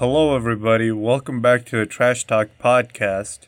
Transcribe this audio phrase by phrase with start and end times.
[0.00, 0.90] Hello, everybody.
[0.90, 3.40] Welcome back to the Trash Talk podcast.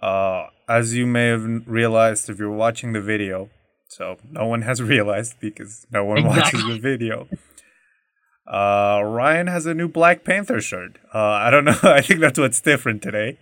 [0.00, 3.50] Uh, as you may have realized if you're watching the video,
[3.88, 6.60] so no one has realized because no one Exactly.
[6.60, 7.26] watches the video.
[8.46, 10.98] Uh, Rian has a new Black Panther shirt.
[11.12, 11.78] Uh, I don't know.
[11.82, 13.40] I think that's what's different today.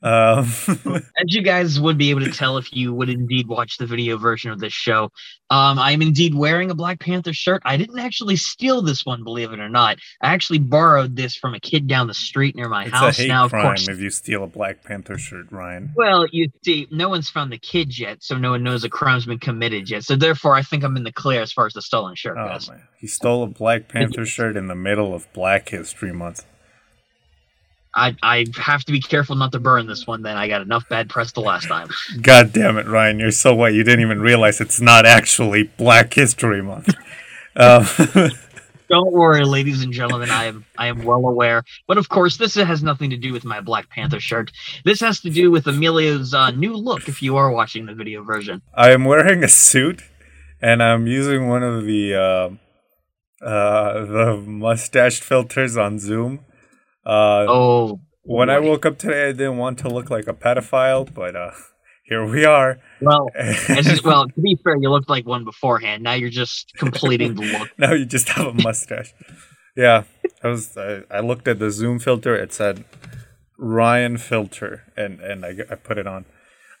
[0.00, 3.86] Um, As you guys would be able to tell if you would indeed watch the
[3.86, 5.10] video version of this show,
[5.50, 7.62] um, I am indeed wearing a Black Panther shirt.
[7.64, 9.98] I didn't actually steal this one, believe it or not.
[10.22, 13.18] I actually borrowed this from a kid down the street near my it's house.
[13.18, 15.88] a hate now, of crime course, if you steal a Black Panther shirt, Rian.
[15.96, 19.26] well, you see, no one's found the kid yet, so no one knows a crime's
[19.26, 20.04] been committed yet.
[20.04, 22.46] So therefore, I think I'm in the clear as far as the stolen shirt Oh,
[22.46, 22.70] goes.
[22.70, 22.82] man.
[22.98, 26.44] He stole a Black Panther shirt in the middle of Black History Month.
[27.94, 30.22] I I have to be careful not to burn this one.
[30.22, 31.88] Then I got enough bad press the last time.
[32.20, 33.18] God damn it, Rian!
[33.18, 33.74] You're so white.
[33.74, 36.94] You didn't even realize it's not actually Black History Month.
[37.56, 37.84] Um,
[38.88, 40.30] Don't worry, ladies and gentlemen.
[40.30, 41.62] I am I am well aware.
[41.86, 44.50] But of course, this has nothing to do with my Black Panther shirt.
[44.84, 47.06] This has to do with Emilio's uh, new look.
[47.06, 50.02] If you are watching the video version, I am wearing a suit,
[50.62, 56.40] and I'm using one of the uh, uh, the mustache filters on Zoom.
[57.08, 61.12] Uh, oh, when I woke up today, I didn't want to look like a pedophile,
[61.12, 61.52] but uh,
[62.04, 62.78] here we are.
[63.00, 63.30] well,
[64.04, 66.02] well, to be fair, you looked like one beforehand.
[66.02, 67.70] Now you're just completing the look.
[67.78, 69.14] now you just have a mustache.
[69.74, 70.02] yeah,
[70.44, 70.76] I was.
[70.76, 72.36] I, I looked at the Zoom filter.
[72.36, 72.84] It said
[73.58, 76.26] Rian filter, and and I, I put it on.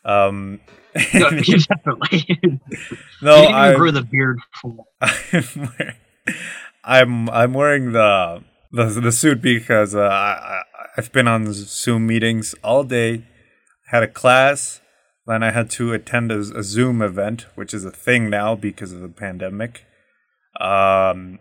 [0.04, 0.60] Um,
[1.14, 2.40] No, definitely.
[3.22, 4.40] no, I, grew the beard.
[4.60, 5.70] For, I'm
[6.84, 8.42] I'm I'm wearing the
[8.72, 10.62] the the suit because uh, I
[10.96, 13.24] I've been on Zoom meetings all day.
[13.86, 14.80] Had a class,
[15.26, 18.92] then I had to attend a, a Zoom event, which is a thing now because
[18.92, 19.86] of the pandemic.
[20.60, 21.38] Um,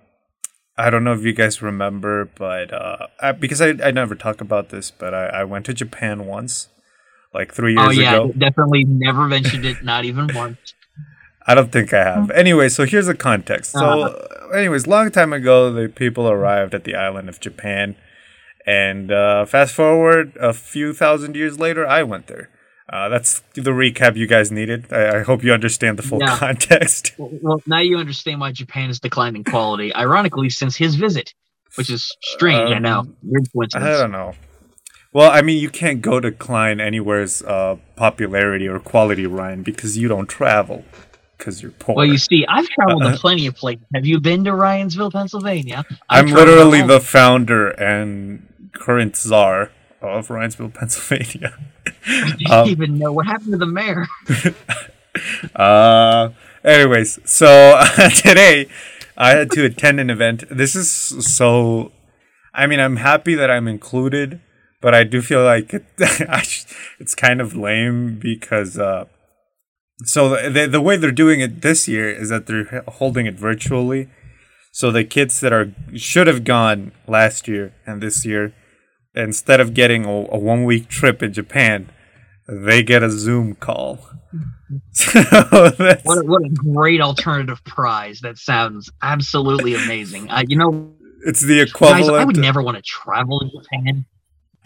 [0.78, 4.42] I don't know if you guys remember, but uh, I, because I I never talk
[4.42, 6.70] about this, but I, I went to Japan once,
[7.34, 8.02] like three years ago.
[8.02, 8.34] oh yeah, ago.
[8.38, 9.84] definitely never mentioned it.
[9.84, 10.74] Not even once.
[11.48, 12.30] I don't think I have.
[12.32, 13.72] Anyway, so here's the context.
[13.72, 14.50] So, Uh-huh.
[14.58, 17.96] anyways, long time ago, the people arrived at the island of Japan,
[18.66, 22.50] and uh, fast forward a few thousand years later, I went there.
[22.92, 24.92] Uh, that's the recap you guys needed.
[24.92, 26.38] I, I hope you understand the full Yeah.
[26.38, 27.14] context.
[27.20, 29.94] Well, now you understand why Japan is declining quality.
[29.96, 31.34] Ironically, since his visit,
[31.76, 32.72] which is strange.
[32.72, 33.00] I know.
[33.00, 34.34] Um, Weird I don't know.
[35.14, 40.08] Well, I mean, you can't go decline anywhere's uh, popularity or quality, Rian, because you
[40.08, 40.84] don't travel,
[41.38, 41.96] because you're poor.
[41.96, 43.86] Well, you see, I've traveled to plenty of places.
[43.94, 45.86] Have you been to Ryansville, Pennsylvania?
[46.10, 49.72] I'm I've literally the founder and current czar
[50.02, 51.58] of Ryansville, Pennsylvania.
[52.06, 54.08] I didn't um, even know what happened to the mayor.
[55.56, 56.30] Uh,
[56.64, 57.82] anyways, so
[58.16, 58.68] today
[59.18, 60.44] I had to attend an event.
[60.52, 61.92] This is so.
[62.54, 64.42] I mean, I'm happy that I'm included,
[64.80, 65.86] but I do feel like it,
[67.00, 68.78] it's kind of lame because.
[68.78, 69.06] Uh,
[70.04, 74.10] so the the way they're doing it this year is that they're holding it virtually.
[74.72, 78.54] So the kids that are should have gone last year and this year,
[79.16, 81.90] instead of getting a, a one week trip in Japan,
[82.48, 84.00] they get a Zoom call.
[84.92, 88.20] So What a, what a great alternative prize!
[88.20, 90.30] That sounds absolutely amazing.
[90.30, 90.94] Uh, you know,
[91.26, 92.22] it's the guys, equivalent.
[92.22, 94.06] I would never want to travel to Japan.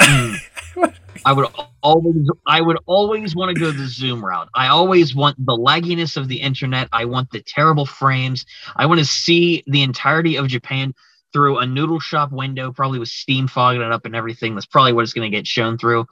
[0.01, 0.37] Mm.
[1.25, 1.47] I would
[1.83, 4.49] always, I would always want to go the Zoom route.
[4.55, 6.87] I always want the lagginess of the internet.
[6.91, 8.45] I want the terrible frames.
[8.75, 10.93] I want to see the entirety of Japan
[11.33, 14.55] through a noodle shop window, probably with steam fogging it up and everything.
[14.55, 16.05] That's probably what it's going to get shown through.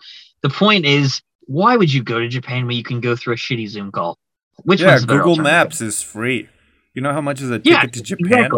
[0.44, 3.38] The point is, why would you go to Japan when you can go through a
[3.38, 4.18] shitty Zoom call?
[4.64, 5.38] Which yeah, one's the better Google?
[5.38, 6.50] Maps is free.
[6.94, 8.52] You know how much is a Yeah, ticket to Japan?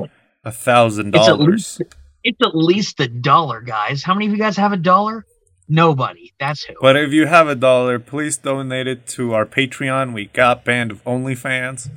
[0.43, 1.79] A thousand dollars.
[2.23, 4.03] it's at least a dollar, guys.
[4.03, 5.25] How many of you guys have a dollar?
[5.71, 6.33] Nobody.
[6.37, 6.73] That's who.
[6.81, 10.13] But if you have a dollar, please donate it to our Patreon.
[10.13, 11.89] We got banned of OnlyFans.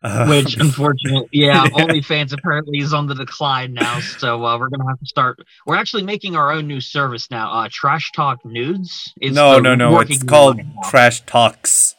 [0.00, 3.98] Uh, Which, unfortunately, yeah, OnlyFans apparently is on the decline now.
[3.98, 5.40] So uh, we're gonna have to start.
[5.66, 7.52] We're actually making our own new service now.
[7.52, 9.12] Uh, Trash Talk Nudes.
[9.20, 9.98] It's no, no, no.
[9.98, 10.60] It's called.
[10.84, 11.96] Trash Talks,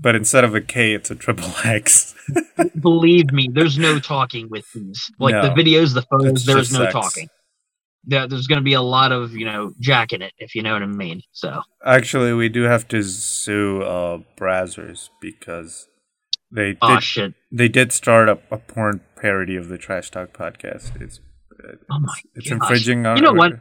[0.00, 2.14] but instead of a K, it's a triple X.
[2.80, 5.10] Believe me, there's no talking with these.
[5.18, 6.92] Like the videos, the photos, there's no sex.
[6.92, 7.28] talking.
[8.06, 10.82] There, there's gonna be a lot of you know jacking it, if you know what
[10.82, 11.22] I mean.
[11.32, 15.88] So Actually, we do have to sue uh, Brazzers because
[16.50, 17.34] they did, oh shit.
[17.50, 21.00] they did start a, a porn parody of the Trash Talk podcast.
[21.00, 21.20] It's
[21.90, 23.60] Oh my it's infringing on You know what?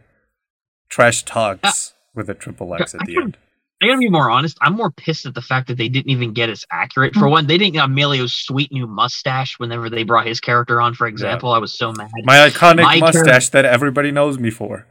[0.89, 3.37] Trash Talks with a triple X at I the end.
[3.83, 4.57] I gotta be more honest.
[4.61, 7.13] I'm more pissed at the fact that they didn't even get as accurate.
[7.15, 7.31] For mm.
[7.31, 10.93] one, they didn't get Emilio's sweet new mustache whenever they brought his character on.
[10.93, 12.09] For example, I was so mad.
[12.23, 14.87] My iconic My mustache that everybody knows me for.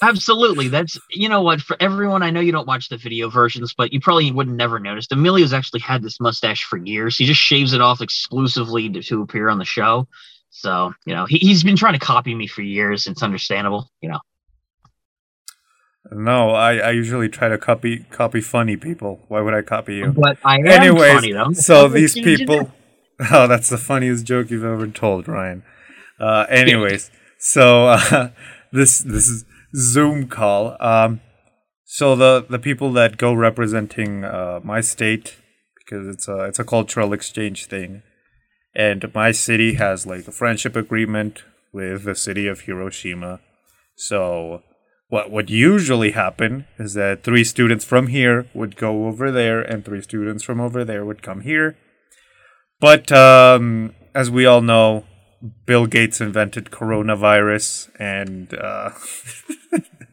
[0.00, 0.68] Absolutely.
[0.68, 2.22] That's you know what for everyone.
[2.22, 5.10] I know you don't watch the video versions, but you probably would never noticed.
[5.10, 7.16] Emilio's actually had this mustache for years.
[7.16, 10.06] He just shaves it off exclusively to, to appear on the show.
[10.50, 13.08] So you know he, he's been trying to copy me for years.
[13.08, 13.90] It's understandable.
[14.00, 14.20] You know.
[16.12, 19.20] No, I, I usually try to copy copy funny people.
[19.28, 20.12] Why would I copy you?
[20.12, 21.52] But I am Anyways, funny though.
[21.54, 22.70] so these people.
[23.30, 25.62] Oh, that's the funniest joke you've ever told, Rian.
[26.18, 28.30] Uh, anyways, so uh,
[28.72, 29.44] this this is
[29.76, 30.76] Zoom call.
[30.80, 31.20] Um,
[31.84, 35.36] so the the people that go representing uh, my state
[35.78, 38.02] because it's a it's a cultural exchange thing,
[38.74, 43.40] and my city has like a friendship agreement with the city of Hiroshima.
[43.96, 44.62] So
[45.08, 49.84] what would usually happen is that three students from here would go over there, and
[49.84, 51.76] three students from over there would come here.
[52.80, 55.04] But um, as we all know,
[55.66, 58.90] Bill Gates invented coronavirus, and uh,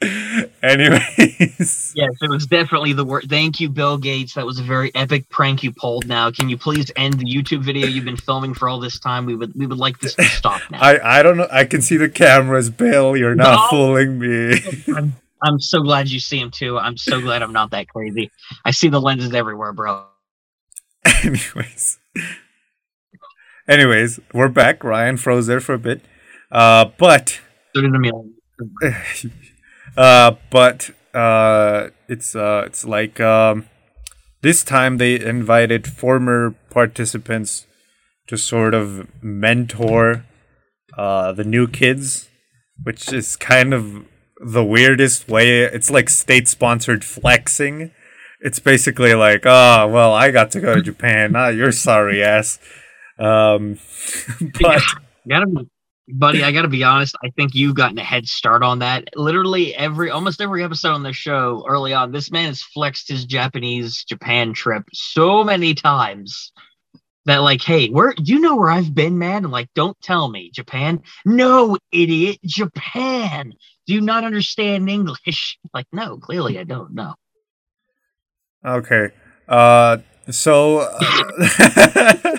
[0.62, 3.26] anyways, Yes, it was definitely the word.
[3.28, 4.34] Thank you, Bill Gates.
[4.34, 6.06] That was a very epic prank you pulled.
[6.06, 9.26] Now, can you please end the YouTube video you've been filming for all this time?
[9.26, 10.78] We would we would like this to stop now.
[10.80, 11.48] I I don't know.
[11.50, 13.16] I can see the cameras, Bill.
[13.16, 13.66] You're not No.
[13.70, 14.60] fooling me.
[14.96, 16.78] I'm, I'm so glad you see him too.
[16.78, 18.30] I'm so glad I'm not that crazy.
[18.64, 20.04] I see the lenses everywhere, bro.
[21.24, 21.98] anyways,
[23.66, 24.80] anyways, we're back.
[24.80, 26.02] Rian froze there for a bit,
[26.52, 27.40] uh, but
[27.74, 28.26] So did Emilio.
[29.96, 33.66] Uh, but uh, it's uh, it's like um,
[34.42, 37.66] this time they invited former participants
[38.28, 40.24] to sort of mentor
[40.96, 42.28] uh, the new kids,
[42.82, 44.04] which is kind of
[44.44, 45.62] the weirdest way.
[45.62, 47.92] It's like state sponsored flexing.
[48.40, 52.58] It's basically like, oh well, I got to go to Japan, not your sorry ass.
[53.18, 53.78] Um,
[54.60, 54.82] but
[55.28, 55.68] gotta be,
[56.08, 56.42] buddy.
[56.42, 57.16] I gotta be honest.
[57.22, 59.08] I think you've gotten a head start on that.
[59.16, 63.24] Literally every, almost every episode on the show early on, this man has flexed his
[63.24, 66.52] Japanese Japan trip so many times
[67.26, 69.44] that, like, hey, where do you know where I've been, man?
[69.44, 71.02] And like, don't tell me Japan.
[71.24, 73.52] No, idiot, Japan.
[73.86, 75.58] Do you not understand English?
[75.74, 77.14] Like, no, clearly I don't know.
[78.64, 79.10] Okay.
[79.46, 79.98] Uh,
[80.30, 80.78] so.
[80.78, 82.38] Uh,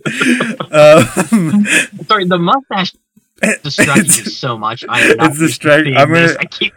[0.70, 1.66] um,
[2.06, 2.92] Sorry, the mustache
[3.62, 4.84] distracts me so much.
[4.88, 6.74] I am not It's distract- I'm gonna- I keep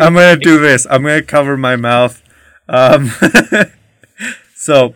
[0.00, 0.86] I'm gonna do this.
[0.90, 2.22] I'm gonna cover my mouth.
[2.68, 3.06] Um,
[4.56, 4.94] so,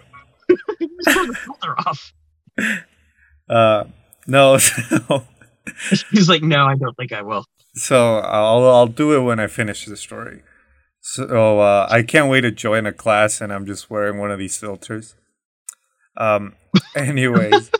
[0.49, 2.13] Just turn the filter off.
[3.49, 3.85] uh,
[4.27, 5.25] no, so,
[6.11, 7.45] He's like, no, I don't think I will.
[7.75, 10.43] so I'll I'll do it when I finish the story.
[11.01, 14.39] So uh, I can't wait to join a class, and I'm just wearing one of
[14.39, 15.15] these filters.
[16.17, 16.55] Um.
[16.97, 17.71] Anyways,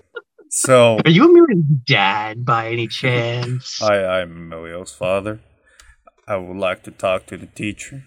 [0.57, 3.83] so Are you Emilio's dad by any chance?
[3.91, 5.41] I, I'm Emilio's father.
[6.27, 8.07] I would like to talk to the teacher.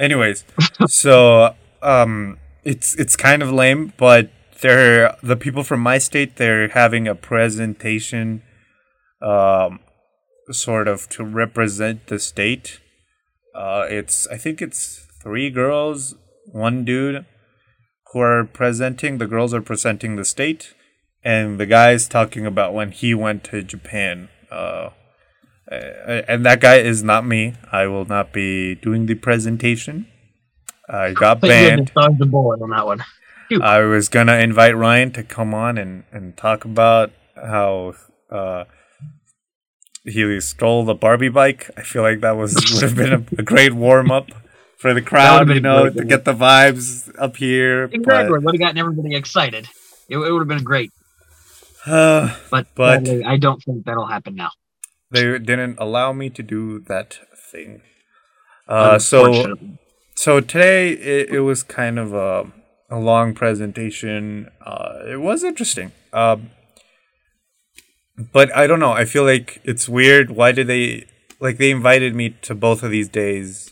[0.00, 0.44] Anyways,
[0.86, 4.30] so um, it's it's kind of lame, but
[4.62, 6.36] they're the people from my state.
[6.36, 8.42] They're having a presentation,
[9.20, 9.80] um,
[10.50, 12.80] sort of to represent the state.
[13.54, 16.14] Uh, it's I think it's three girls,
[16.46, 17.26] one dude,
[18.12, 19.18] who are presenting.
[19.18, 20.74] The girls are presenting the state,
[21.24, 24.28] and the guy's talking about when he went to Japan.
[24.50, 24.90] Uh,
[25.68, 27.54] and that guy is not me.
[27.70, 30.06] I will not be doing the presentation.
[30.88, 31.86] I got But you banned.
[31.88, 33.02] to the bullet on that one.
[33.60, 37.94] I was gonna invite Rian to come on and, and talk about how
[38.30, 38.64] uh,
[40.04, 41.70] he stole the Barbie bike.
[41.76, 44.30] I feel like that was would have been a, a great warm up
[44.78, 47.84] for the crowd, you know, great, to get the vibes up here.
[47.84, 48.38] Exactly.
[48.38, 49.68] Would have gotten everybody excited.
[50.08, 50.90] It, it would have been great.
[51.86, 54.50] But, uh, But, But- sadly, I don't think that'll happen now.
[55.10, 57.18] they didn't allow me to do that
[57.50, 57.82] thing.
[58.68, 59.56] Uh, so
[60.14, 62.50] so today it, it was kind of a,
[62.88, 64.48] a long presentation.
[64.64, 65.92] Uh, it was interesting.
[66.12, 66.50] Um,
[68.32, 68.92] but I don't know.
[68.92, 70.30] I feel like it's weird.
[70.30, 71.06] Why did they
[71.40, 73.70] like they invited me to both of these days?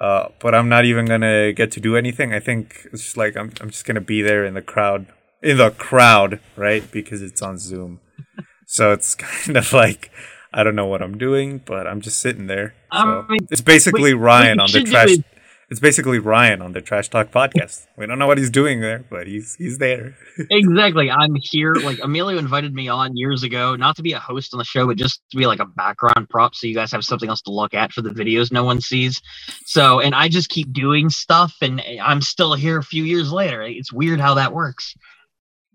[0.00, 2.32] Uh, but I'm not even gonna get to do anything.
[2.32, 5.06] I think it's just like I'm I'm just gonna be there in the crowd
[5.42, 6.90] in the crowd, right?
[6.90, 8.00] Because it's on Zoom.
[8.72, 10.12] So it's kind of like
[10.52, 12.74] I don't know what I'm doing, but I'm just sitting there.
[12.92, 15.10] So um, mean, it's basically Rian on the trash.
[15.10, 15.24] is-
[15.70, 17.86] It's basically Rian on the Trash Talk podcast.
[17.96, 20.16] We don't know what he's doing there, but he's he's there.
[20.50, 21.10] exactly.
[21.10, 21.74] I'm here.
[21.74, 24.86] Like Emilio invited me on years ago, not to be a host on the show,
[24.86, 27.52] but just to be like a background prop, so you guys have something else to
[27.52, 29.20] look at for the videos no one sees.
[29.64, 33.62] So, and I just keep doing stuff, and I'm still here a few years later.
[33.62, 34.94] It's weird how that works.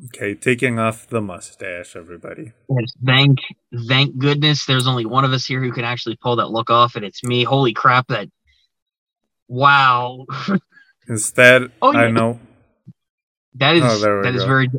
[0.04, 2.52] Okay, taking off the mustache, everybody.
[2.70, 3.40] Yes, thank
[3.88, 6.96] thank goodness there's only one of us here who can actually pull that look off,
[6.96, 7.46] and it's me.
[7.46, 8.08] Holy crap!
[8.10, 8.28] That
[9.48, 10.26] wow,
[11.08, 12.40] Instead, Oh, I know.
[13.56, 14.70] that is Oh, that is very.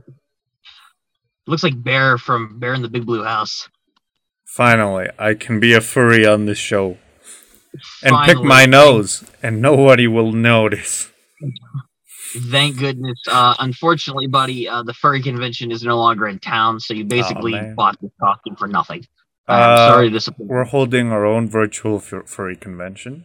[1.47, 3.69] Looks like Bear from Bear in the Big Blue House.
[4.45, 6.99] Finally, I can be a furry on this show
[8.03, 11.11] and pick my nose, and nobody will notice.
[12.51, 13.19] Thank goodness.
[13.29, 17.53] Uh, unfortunately, buddy, uh, the furry convention is no longer in town, so you basically
[17.53, 17.75] man.
[17.75, 19.05] bought this costume for nothing.
[19.49, 20.49] Uh, I'm sorry to disappoint.
[20.51, 23.25] We're holding our own virtual fur- furry convention.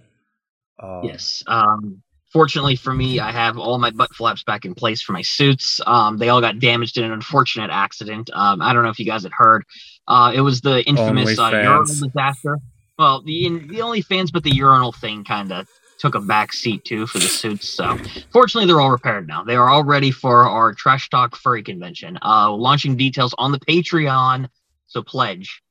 [0.81, 1.43] Uh, Yes.
[1.47, 5.21] Um, fortunately for me, I have all my butt flaps back in place for my
[5.21, 5.79] suits.
[5.85, 8.29] Um, they all got damaged in an unfortunate accident.
[8.33, 9.63] Um, I don't know if you guys had heard.
[10.07, 12.59] Uh, it was the infamous uh, urinal disaster.
[12.97, 15.67] Well, the in, the only fans, but the urinal thing kind of
[16.01, 17.69] took a back seat too for the suits.
[17.69, 17.95] So,
[18.31, 19.43] fortunately, they're all repaired now.
[19.43, 22.17] They are all ready for our Trash Talk Furry Convention.
[22.23, 24.49] Uh, launching details on the Patreon.
[24.87, 25.61] So pledge.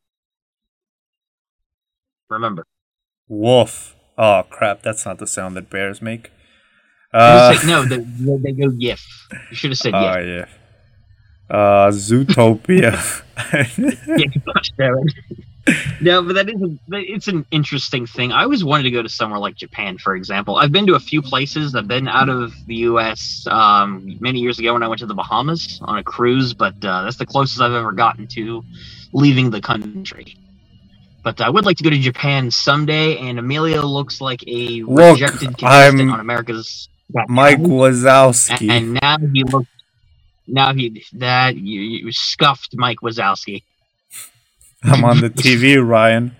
[2.30, 2.64] Remember.
[3.28, 3.96] Woof.
[4.16, 4.82] Oh crap!
[4.82, 6.30] That's not the sound that bears make.
[7.12, 9.04] Uh, no, they, they go yiff.
[9.50, 10.49] You should have said oh yiff.
[11.50, 11.56] yeah.
[11.56, 12.96] Uh, Zootopia.
[15.66, 16.00] Yeah, gosh damn it.
[16.00, 18.32] No, but that is a, it's an interesting thing.
[18.32, 20.56] I always wanted to go to somewhere like Japan, for example.
[20.56, 21.74] I've been to a few places.
[21.74, 23.46] I've been out of the U.S.
[23.48, 27.02] Um, many years ago when I went to the Bahamas on a cruise, but uh,
[27.02, 28.64] that's the closest I've ever gotten to
[29.12, 30.36] leaving the country.
[31.22, 35.14] But I would like to go to Japan someday, and Emilio looks like a Look,
[35.14, 36.88] rejected contestant I'm on America's
[37.28, 37.58] Mike.
[37.58, 38.70] Wazowski.
[38.70, 39.68] and now he looks.
[40.46, 43.62] Now he that you, you scuffed Mike Wazowski.
[44.82, 46.32] I'm on the TV, Rian.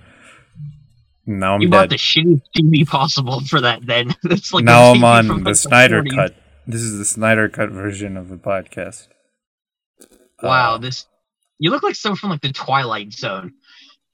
[1.26, 1.90] Now I'm You bought dead.
[1.90, 3.87] the shittiest TV possible for that.
[3.87, 6.14] Then it's like now I'm on the Snyder 40s.
[6.14, 6.35] cut.
[6.66, 9.09] This is the Snyder cut version of the podcast.
[10.42, 11.06] Wow, Uh, this
[11.59, 13.52] you look like someone from like the Twilight Zone.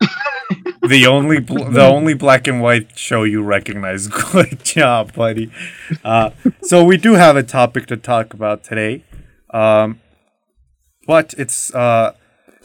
[0.88, 4.08] the only bl- the only black and white show you recognize.
[4.08, 5.50] Good job, buddy.
[6.04, 6.30] Uh,
[6.62, 9.04] so we do have a topic to talk about today,
[9.54, 10.00] um,
[11.06, 12.12] but it's uh,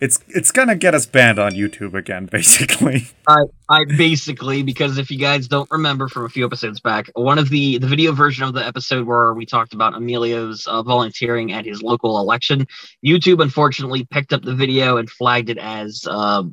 [0.01, 3.07] it's it's gonna get us banned on YouTube again, basically.
[3.27, 7.37] I I basically because if you guys don't remember from a few episodes back, one
[7.37, 11.53] of the the video version of the episode where we talked about Emilio's uh, volunteering
[11.53, 12.67] at his local election,
[13.05, 16.43] YouTube unfortunately picked up the video and flagged it as uh,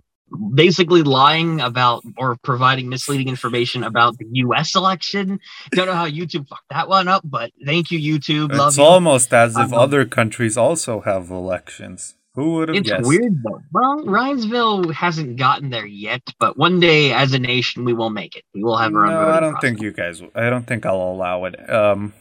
[0.53, 4.75] basically lying about or providing misleading information about the U.S.
[4.75, 5.41] election.
[5.71, 8.53] Don't know how YouTube fucked that one up, but thank you YouTube.
[8.53, 8.85] Love it's you.
[8.85, 12.15] almost as if Um, other countries also have elections.
[12.39, 13.05] Who would have It's guessed?
[13.07, 13.61] weird though.
[13.73, 18.37] Well, Ryansville hasn't gotten there yet, but one day as a nation we will make
[18.37, 18.45] it.
[18.55, 19.13] We will have our own.
[19.13, 19.61] No, I don't process.
[19.71, 20.23] think you guys.
[20.37, 21.69] I don't think I'll allow it.
[21.69, 22.13] Um,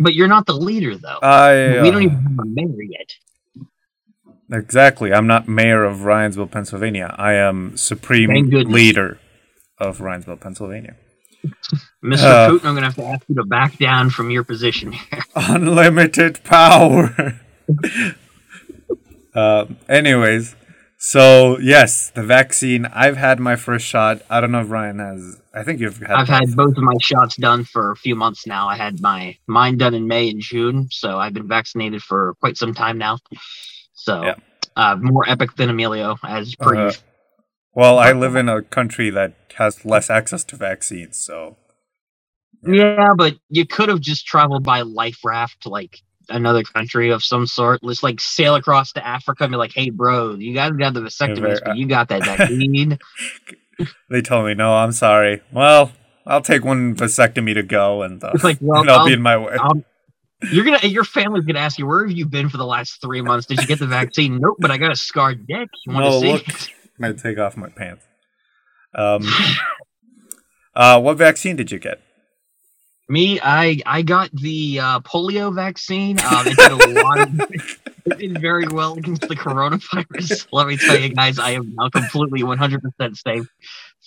[0.00, 1.18] But you're not the leader though.
[1.20, 3.10] I we don't uh, even have a mayor yet.
[4.50, 5.12] exactly.
[5.12, 7.14] I'm not mayor of Ryansville, Pennsylvania.
[7.18, 9.18] I am supreme leader
[9.76, 10.96] of Ryansville, Pennsylvania.
[12.02, 12.24] Mr.
[12.24, 15.22] uh, Putin, I'm gonna have to ask you to back down from your position here.
[15.36, 17.40] Unlimited power.
[19.34, 20.56] um, anyways,
[20.98, 22.86] so yes, the vaccine.
[22.86, 24.22] I've had my first shot.
[24.30, 25.40] I don't know if Rian has.
[25.54, 26.10] I think you've had.
[26.12, 26.40] I've both.
[26.40, 28.68] had both of my shots done for a few months now.
[28.68, 32.56] I had my mine done in May and June, so I've been vaccinated for quite
[32.56, 33.18] some time now.
[33.94, 34.34] So Yeah.
[34.76, 36.92] uh, more epic than Emilio, as per Uh.
[37.74, 41.56] Well, I live in a country that has less access to vaccines, so
[42.66, 47.46] Yeah, but you could have just traveled by life raft like another country of some
[47.46, 47.82] sort.
[47.82, 51.00] Let's like sail across to Africa and be like, "Hey, bro, you guys got the
[51.00, 52.98] vasectomies, but you got that vaccine."
[54.10, 55.92] they told me, "No, I'm sorry." Well,
[56.26, 59.16] I'll take one vasectomy to go, and, uh, It's like, well, and I'll, be I'll-
[59.16, 59.54] in my way.
[59.54, 59.84] Um,
[60.52, 63.22] you're gonna, your family's gonna ask you, "Where have you been for the last three
[63.22, 63.46] months?
[63.46, 65.68] Did you get the vaccine?" nope, but I got a scarred dick.
[65.86, 66.32] You want No, to see?
[66.32, 66.44] look.
[67.00, 68.04] I take off my pants.
[68.94, 69.22] Um,
[70.74, 72.00] uh, what vaccine did you get?
[73.08, 76.18] Me, I I got the uh, polio vaccine.
[76.20, 77.20] Um, it did a lot.
[77.20, 77.40] Of,
[78.06, 80.48] it did very well against the coronavirus.
[80.52, 83.46] Let me tell you guys, I am now completely 100% safe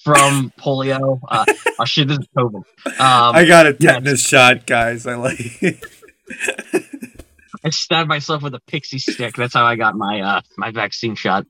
[0.03, 1.19] from polio.
[1.27, 1.45] Uh,
[1.79, 2.63] oh shit, this is COVID.
[2.85, 3.93] Um, I got a yes.
[3.95, 5.07] tetanus shot, guys.
[5.07, 5.63] I like.
[5.63, 5.83] it.
[7.63, 9.35] I stabbed myself with a pixie stick.
[9.35, 11.45] That's how I got my uh my vaccine shot.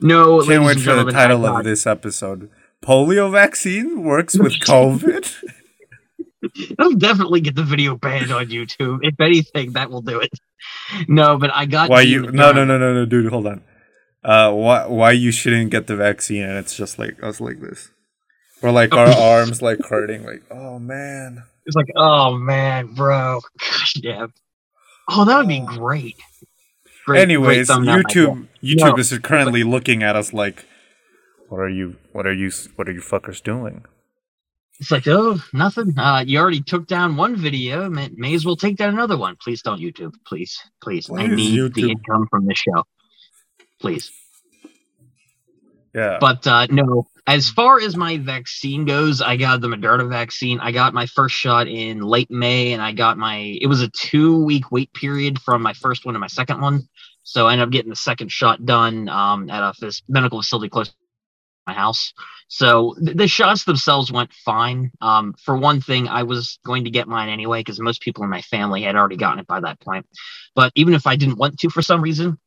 [0.00, 2.50] No, Can't wait for the title of this episode.
[2.82, 5.32] Polio vaccine works with COVID.
[6.78, 9.00] That'll definitely get the video banned on YouTube.
[9.02, 10.30] If anything, that will do it.
[11.08, 12.30] No, but I got why you?
[12.30, 13.30] No, no, no, no, no, dude.
[13.30, 13.62] Hold on.
[14.24, 14.86] Uh, why?
[14.86, 16.42] Why you shouldn't get the vaccine?
[16.42, 17.88] And it's just like us, like this,
[18.62, 20.24] or like our arms like hurting.
[20.24, 21.44] Like, oh man.
[21.66, 24.32] It's like, oh man, bro, gosh damn.
[25.08, 26.16] Oh, that would be great.
[27.06, 27.86] Great, Anyways, great.
[27.86, 30.64] YouTube YouTube No, is currently looking at us like,
[31.48, 31.96] what are you?
[32.12, 32.50] What are you?
[32.76, 33.84] What are you fuckers doing?
[34.78, 35.98] It's like, oh, nothing.
[35.98, 37.88] Uh, you already took down one video.
[37.88, 39.36] May, may as well take down another one.
[39.36, 40.12] Please don't YouTube.
[40.26, 41.10] Please, please.
[41.10, 41.74] I need YouTube.
[41.74, 42.84] the income from this show.
[43.80, 44.10] Please.
[45.94, 46.18] Yeah.
[46.20, 50.60] But uh, no, as far as my vaccine goes, I got the Moderna vaccine.
[50.60, 53.58] I got my first shot in late May, and I got my.
[53.60, 56.86] It was a two week wait period from my first one to my second one,
[57.22, 60.92] so I ended up getting the second shot done um, at a medical facility close
[61.66, 62.12] my house.
[62.48, 64.90] So th- the shots themselves went fine.
[65.00, 68.30] Um, for one thing, I was going to get mine anyway because most people in
[68.30, 70.06] my family had already gotten it by that point.
[70.54, 72.38] But even if I didn't want to for some reason,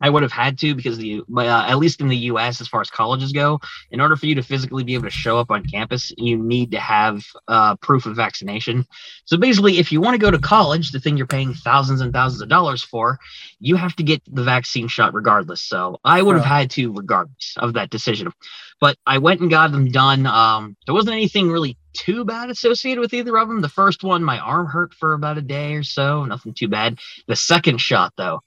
[0.00, 2.60] I would have had to because the uh, at least in the U.S.
[2.60, 5.38] as far as colleges go, in order for you to physically be able to show
[5.38, 8.86] up on campus, you need to have uh, proof of vaccination.
[9.24, 12.12] So basically, if you want to go to college, the thing you're paying thousands and
[12.12, 13.18] thousands of dollars for,
[13.58, 15.62] you have to get the vaccine shot regardless.
[15.62, 18.32] So I would have had to regardless of that decision.
[18.80, 20.26] But I went and got them done.
[20.26, 23.60] Um, there wasn't anything really too bad associated with either of them.
[23.60, 26.98] The first one, my arm hurt for about a day or so, nothing too bad.
[27.26, 28.40] The second shot, though,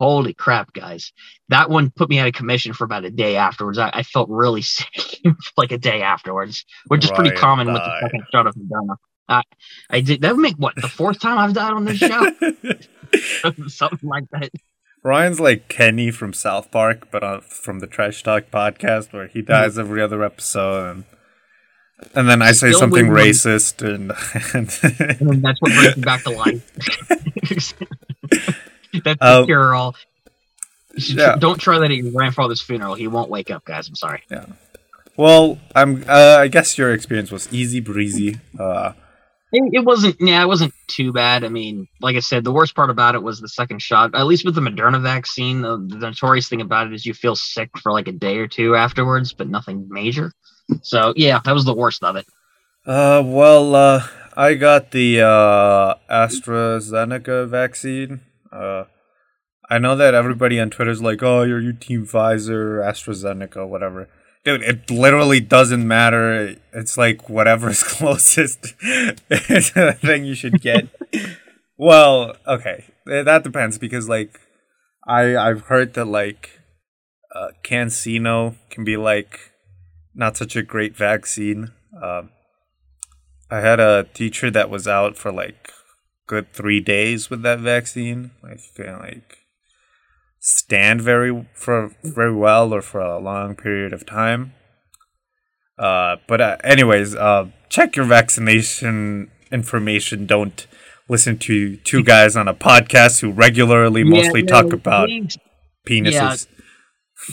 [0.00, 1.12] holy crap, guys,
[1.48, 3.78] that one put me out of commission for about a day afterwards.
[3.78, 4.88] I, I felt really sick
[5.56, 8.96] like a day afterwards, which is pretty Right, common with the second shot of Moderna.
[9.28, 9.42] I,
[9.90, 12.26] I did that would make what the fourth time I've died on this show,
[13.68, 14.50] something like that.
[15.02, 19.42] Rian's like Kenny from South Park, but uh, from the Trash Talk podcast, where he
[19.42, 21.04] dies every other episode, and
[22.14, 24.12] and then I say Still something racist, and,
[24.54, 27.94] and And that's what brings me back to life.
[29.04, 29.94] That's the Um, cure all.
[30.96, 31.36] Yeah.
[31.36, 32.94] Don't try that at your grandfather's funeral.
[32.94, 33.88] He won't wake up, guys.
[33.88, 34.22] I'm sorry.
[34.30, 34.46] Yeah.
[35.16, 36.04] well, I'm.
[36.08, 38.38] Uh, I guess your experience was easy breezy.
[38.58, 38.92] Uh,
[39.52, 40.16] It, it wasn't.
[40.20, 41.42] Yeah, it wasn't too bad.
[41.44, 44.14] I mean, like I said, the worst part about it was the second shot.
[44.14, 47.36] At least with the Moderna vaccine, the, the notorious thing about it is you feel
[47.36, 50.32] sick for like a day or two afterwards, but nothing major.
[50.82, 52.26] So yeah, that was the worst of it.
[52.86, 54.06] uh, well, uh,
[54.36, 58.20] I got the uh, AstraZeneca vaccine.
[58.52, 58.84] Uh,
[59.74, 64.08] I know that everybody on Twitter's like, "Oh, you're you Team Pfizer, AstraZeneca, whatever."
[64.44, 66.54] Dude, it literally doesn't matter.
[66.72, 70.86] It's like whatever's closest is the thing you should get.
[71.76, 74.38] well, okay, eh, that depends because like
[75.08, 76.60] I I've heard that like
[77.34, 79.40] uh, CanSino can be like
[80.14, 81.72] not such a great vaccine.
[82.00, 82.30] Um,
[83.50, 85.72] I had a teacher that was out for like
[86.28, 88.30] good three days with that vaccine.
[88.40, 89.43] Like like
[90.46, 94.52] stand very for very well or for a long period of time.
[95.78, 100.26] Uh, but uh, anyways, uh, check your vaccination information.
[100.26, 100.66] Don't
[101.08, 105.08] listen to two guys on a podcast who regularly mostly Yeah, talk about
[105.88, 106.46] penises.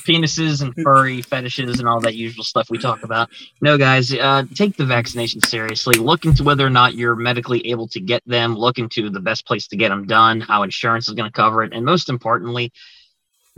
[0.07, 3.29] penises and furry fetishes and all that usual stuff we talk about.
[3.61, 5.95] No, guys, uh, take the vaccination seriously.
[5.95, 8.55] Look into whether or not you're medically able to get them.
[8.55, 11.61] Look into the best place to get them done, how insurance is going to cover
[11.61, 12.71] it, and most importantly,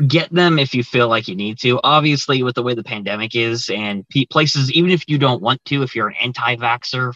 [0.07, 1.79] get them if you feel like you need to.
[1.83, 5.83] Obviously, with the way the pandemic is, and places, even if you don't want to,
[5.83, 7.13] if you're an anti-vaxxer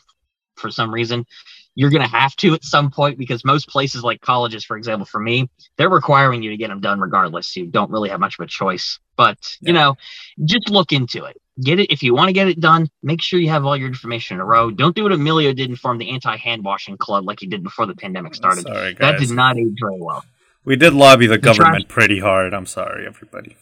[0.55, 1.25] for some reason.
[1.79, 5.05] You're going to have to at some point because most places, like colleges, for example,
[5.05, 7.55] for me, they're requiring you to get them done regardless.
[7.55, 8.99] You don't really have much of a choice.
[9.15, 9.95] But you know,
[10.43, 11.39] just look into it.
[11.61, 12.89] Get it if you want to get it done.
[13.03, 14.71] Make sure you have all your information in a row.
[14.71, 17.85] Don't do what Emilio did and form the anti-hand washing club like he did before
[17.85, 18.63] the pandemic started.
[18.63, 20.25] Sorry, That did not age very well.
[20.67, 22.53] We did lobby the trash- government pretty hard.
[22.53, 23.56] I'm sorry, everybody.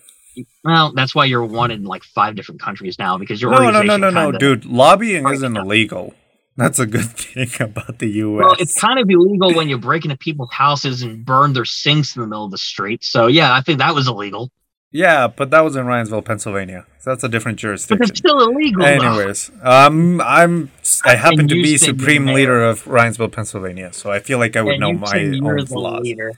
[0.64, 3.82] Well, that's why you're wanted in like five different countries now because your No, no,
[3.84, 4.66] no, no, no, dude.
[4.66, 6.14] Lobbying isn't illegal.
[6.58, 8.44] That's a good thing about the U.S.
[8.44, 12.16] Well, it's kind of illegal when you break into people's houses and burn their sinks
[12.16, 13.04] in the middle of the street.
[13.04, 14.50] So yeah, I think that was illegal.
[14.92, 16.86] yeah, but that was in Ryansville, Pennsylvania.
[17.00, 17.98] So that's a different jurisdiction.
[18.00, 18.26] But jurisdiction.
[18.26, 18.82] it's still illegal.
[18.84, 19.20] though.
[19.20, 20.72] Anyways, um, I'm
[21.06, 24.62] I happen And to be supreme leader of Ryansville, Pennsylvania, so I feel like I
[24.64, 26.02] would And know my own the laws.
[26.02, 26.32] leader.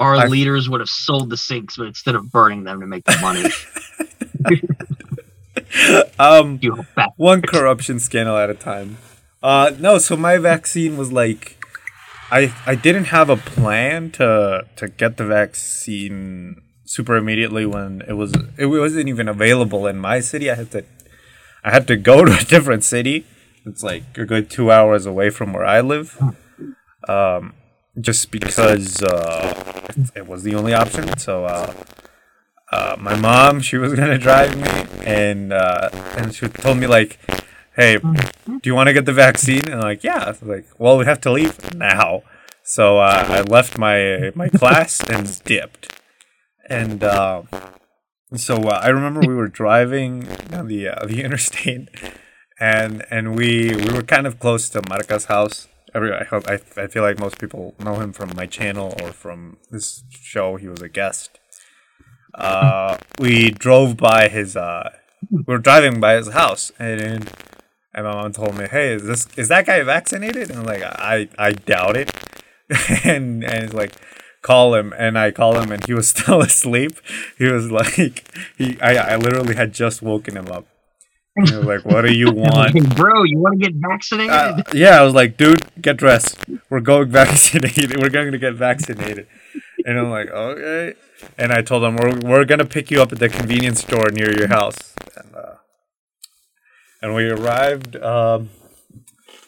[0.00, 3.04] Our I- leaders would have sold the sinks, but instead of burning them to make
[3.04, 3.44] the money,
[6.18, 6.60] Um,
[7.16, 8.98] one corruption scandal at a time.
[9.42, 11.62] Uh, no, so my vaccine was like,
[12.30, 18.14] I I didn't have a plan to to get the vaccine super immediately when it
[18.14, 20.50] was it wasn't even available in my city.
[20.50, 20.84] I had to
[21.64, 23.24] I had to go to a different city.
[23.64, 26.18] It's like a good two hours away from where I live.
[27.08, 27.54] Um,
[28.00, 31.16] just because uh, it, it was the only option.
[31.18, 31.72] So uh,
[32.72, 37.18] uh, my mom, she was gonna drive me, and uh, and she told me like,
[37.76, 41.04] "Hey, do you want to get the vaccine?" And I'm like, "Yeah." Like, well, we
[41.06, 42.22] have to leave now.
[42.62, 45.92] So uh, I left my my class and dipped.
[46.68, 47.42] and uh,
[48.36, 51.88] so uh, I remember we were driving down the uh, the interstate,
[52.60, 55.66] and and we we were kind of close to Marca's house.
[55.94, 59.12] Every I hope I, I feel like most people know him from my channel or
[59.12, 60.56] from this show.
[60.56, 61.38] He was a guest.
[62.34, 64.56] Uh, we drove by his.
[64.56, 64.90] Uh,
[65.30, 67.30] we were driving by his house, and
[67.92, 70.82] and my mom told me, "Hey, is this is that guy vaccinated?" And I'm like,
[70.82, 72.12] "I I doubt it."
[73.04, 73.92] and and it's like
[74.42, 76.92] call him and I call him and he was still asleep.
[77.38, 78.24] He was like
[78.56, 80.66] he I, I literally had just woken him up.
[81.46, 82.96] He was like, What do you want?
[82.96, 84.30] Bro, you want to get vaccinated?
[84.32, 86.38] Uh, yeah, I was like, dude, get dressed.
[86.68, 88.00] We're going vaccinated.
[88.00, 89.26] We're going to get vaccinated.
[89.84, 90.94] And I'm like, okay.
[91.38, 94.36] And I told him we're we're gonna pick you up at the convenience store near
[94.36, 94.94] your house.
[95.16, 95.54] And uh,
[97.02, 97.96] and we arrived.
[97.96, 98.50] Um,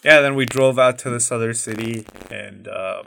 [0.04, 3.04] yeah, then we drove out to this other city, and uh,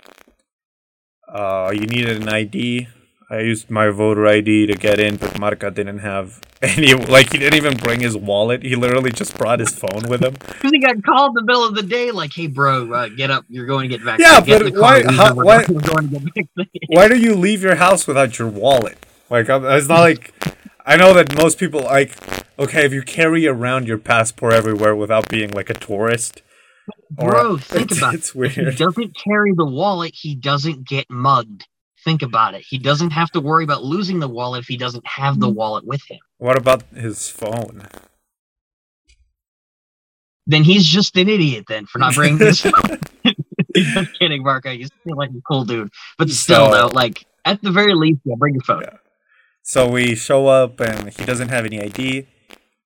[1.28, 2.88] uh, you needed an ID.
[3.30, 6.94] I used my voter ID to get in, but Marca didn't have any.
[6.94, 8.62] Like he didn't even bring his wallet.
[8.64, 10.36] He literally just brought his phone with him.
[10.72, 13.46] He got called in the middle of the day, like, "Hey, bro, uh, get up!
[13.50, 16.82] You're going to get Yeah, vaccinated." Get but why- how- why- going- to get vaccinated.
[16.88, 18.98] Why do you leave your house without your wallet?
[19.30, 20.34] Like I'm- it's not like
[20.86, 22.16] I know that most people like.
[22.58, 26.42] Okay, if you carry around your passport everywhere without being like a tourist,
[27.18, 28.18] or- Bro, think it's, about it.
[28.18, 28.76] it's If he weird.
[28.78, 31.66] doesn't carry the wallet, he doesn't get mugged.
[32.06, 32.64] Think about it.
[32.66, 35.86] He doesn't have to worry about losing the wallet if he doesn't have the wallet
[35.86, 36.20] with him.
[36.38, 37.88] What about his phone?
[40.48, 43.00] Then he's just an idiot then for not bringing his phone.
[43.76, 44.70] just kidding, Marco.
[44.72, 45.90] You seem like a cool dude.
[46.18, 48.82] But still, So- though, like, at the very least, yeah, bring your phone.
[48.84, 48.98] Yeah.
[49.64, 52.28] So we show up and he doesn't have any ID.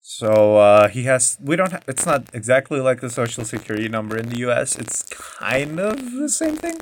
[0.02, 1.38] So uh, he has.
[1.42, 1.72] We don't.
[1.72, 4.76] Ha- it's not exactly like the social security number in the U.S.
[4.76, 6.76] It's kind of the same thing,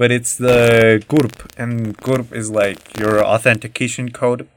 [0.00, 4.48] but it's the CURP, and CURP is like your authentication code.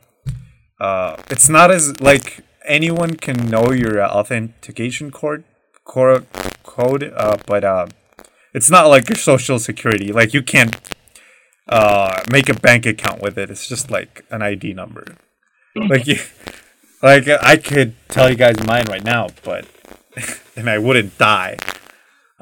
[0.79, 5.43] Uh, it's not as like anyone can know your authentication code,
[5.83, 6.25] cor-
[6.63, 7.87] code, uh, but uh,
[8.53, 10.13] it's not like your social security.
[10.13, 10.79] Like you can't
[11.67, 13.49] uh make a bank account with it.
[13.49, 15.17] It's just like an ID number.
[15.75, 16.19] Like you
[17.01, 19.67] like I could tell you guys mine right now, but
[20.55, 21.57] and I wouldn't die.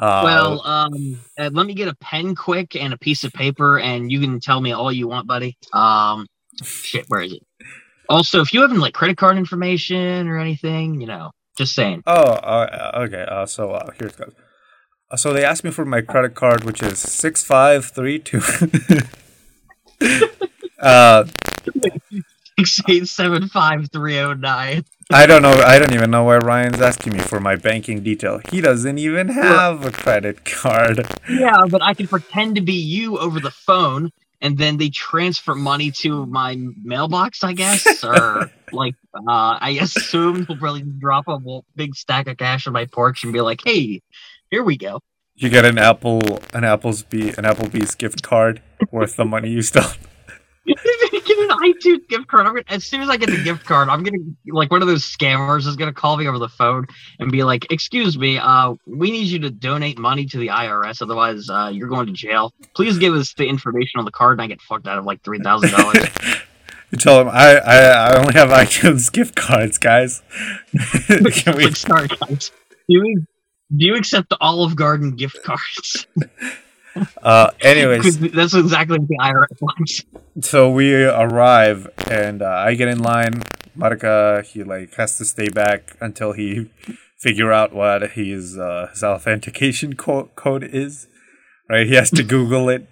[0.02, 3.80] Uh, Well, um, uh, let me get a pen quick and a piece of paper,
[3.80, 5.56] and you can tell me all you want, buddy.
[5.74, 6.26] Um,
[6.64, 7.44] shit, where is it?
[8.10, 12.02] Also, if you have any like credit card information or anything, you know, just saying.
[12.08, 13.24] oh, uh, okay.
[13.28, 14.34] Uh, so uh, here it goes.
[15.12, 18.42] Uh, so they asked me for my credit card, which is six five three two.
[20.80, 21.26] uh,
[22.62, 24.86] Six eight seven five three zero nine.
[25.10, 25.52] I don't know.
[25.52, 28.39] I don't even know why Rian's asking me for my banking detail.
[28.52, 31.08] He doesn't even have a credit card.
[31.28, 35.56] Yeah, but I can pretend to be you over the phone, and then they transfer
[35.56, 41.39] money to my mailbox, I guess, or like uh, I assume they'll probably drop a
[41.76, 44.04] big stack of cash on my porch and be like, "Hey,
[44.52, 45.00] here we go."
[45.34, 46.21] You get an Apple,
[46.54, 49.89] an Apple's be an Applebee's gift card worth the money you stole.
[50.75, 52.45] Get an iTunes gift card.
[52.45, 54.88] I'm gonna, as soon as I get the gift card, I'm gonna like one of
[54.88, 56.88] those scammers is gonna call me over the phone
[57.19, 61.01] and be like, "Excuse me, uh, we need you to donate money to the IRS,
[61.01, 62.53] otherwise, uh, you're going to jail.
[62.75, 65.21] Please give us the information on the card, and I get fucked out of like
[65.23, 66.07] three thousand dollars."
[66.91, 70.21] You tell them I, I, I only have iTunes gift cards, guys.
[71.07, 71.71] Can we?
[71.73, 72.51] sorry, guys.
[72.69, 73.25] Do you,
[73.75, 76.07] do you accept the Olive Garden gift cards?
[77.21, 80.04] Uh, anyways, that's exactly what the IRS wants.
[80.41, 83.43] so we arrive and uh, I get in line.
[83.75, 86.69] Marca, he like has to stay back until he
[87.19, 91.08] figure out what his uh, his authentication co- code is.
[91.69, 92.88] Right, he has to Google it.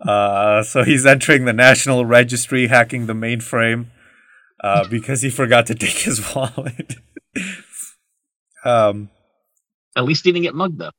[0.00, 3.86] Uh, so he's entering the national registry, hacking the mainframe,
[4.62, 6.94] uh, because he forgot to take his wallet.
[8.64, 9.10] um,
[9.96, 10.92] At least he didn't get mugged though.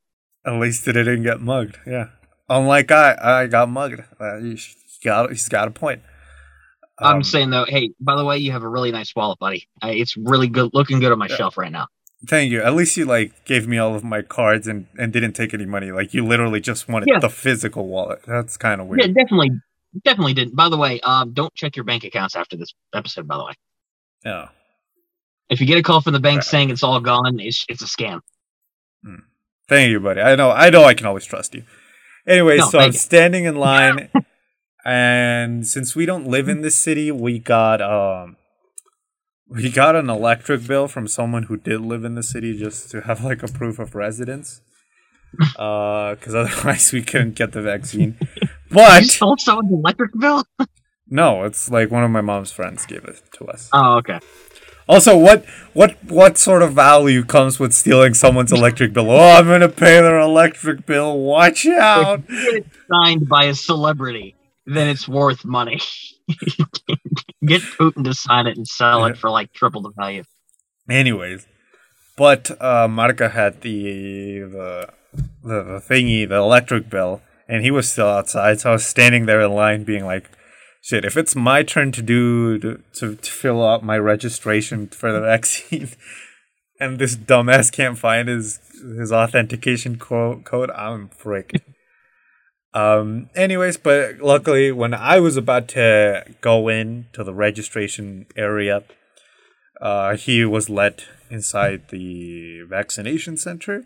[0.45, 1.77] at least it didn't get mugged.
[1.87, 2.07] Yeah,
[2.49, 4.01] unlike I, I got mugged.
[4.19, 6.01] Uh, he's got he's got a point.
[6.99, 9.67] I'm Um, saying though, hey, by the way, you have a really nice wallet, buddy.
[9.83, 11.35] Uh, it's really good, looking good on my Yeah.
[11.35, 11.87] shelf right now.
[12.27, 12.61] Thank you.
[12.63, 15.65] At least you like gave me all of my cards and and didn't take any
[15.65, 15.91] money.
[15.91, 17.19] Like you literally just wanted Yeah.
[17.19, 18.21] the physical wallet.
[18.25, 19.01] That's kind of weird.
[19.01, 19.51] Yeah, definitely,
[20.05, 20.55] definitely didn't.
[20.55, 23.27] By the way, um, don't check your bank accounts after this episode.
[23.27, 23.53] By the way,
[24.23, 24.47] Yeah.
[25.49, 27.85] if you get a call from the bank saying it's all gone, it's it's a
[27.87, 28.21] scam.
[29.67, 30.21] Thank you, buddy.
[30.21, 30.51] I know.
[30.51, 30.83] I know.
[30.83, 31.63] I can always trust you.
[32.27, 32.97] Anyway, No, so I'm you.
[32.97, 34.09] standing in line,
[34.85, 38.37] and since we don't live in the city, we got um,
[39.47, 43.01] we got an electric bill from someone who did live in the city just to
[43.01, 44.61] have like a proof of residence.
[45.59, 48.17] Uh, because otherwise we couldn't get the vaccine.
[48.41, 50.45] You But stole someone's electric bill.
[51.09, 53.69] No, it's like one of my mom's friends gave it to us.
[53.73, 54.19] Oh, okay.
[54.87, 59.09] Also, what what what sort of value comes with stealing someone's electric bill?
[59.09, 61.17] Oh, I'm gonna pay their electric bill.
[61.19, 62.21] Watch out!
[62.27, 65.81] If you get it signed by a celebrity, then it's worth money.
[67.45, 70.23] get Putin to sign it and sell it for like triple the value.
[70.89, 71.47] Anyways,
[72.15, 74.89] but uh, Marca had the, the
[75.43, 78.59] the the thingy, the electric bill, and he was still outside.
[78.59, 80.29] So I was standing there in line, being like,
[80.85, 81.03] "Shit!
[81.03, 85.21] If it's my turn to do to, to, to fill out my registration for the
[85.33, 85.89] vaccine,
[86.79, 88.59] and this dumbass can't find his
[88.99, 91.51] his authentication co- code, I'm frick."
[92.75, 98.83] Um, anyways, but luckily, when I was about to go in to the registration area,
[99.79, 103.85] uh, he was let inside the vaccination center.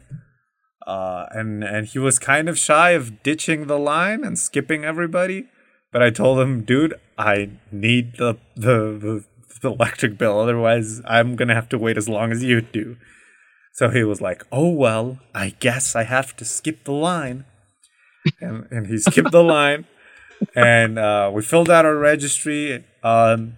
[0.87, 5.45] Uh, and and he was kind of shy of ditching the line and skipping everybody.
[5.91, 9.23] But I told him, dude, I need the the,
[9.61, 12.95] the, electric bill, otherwise I'm gonna have to wait as long as you do.
[13.73, 17.45] So he was like, "Oh well, I guess I have to skip the line."
[18.41, 19.85] and, and he skipped the line
[20.55, 23.57] and uh, we filled out our registry um,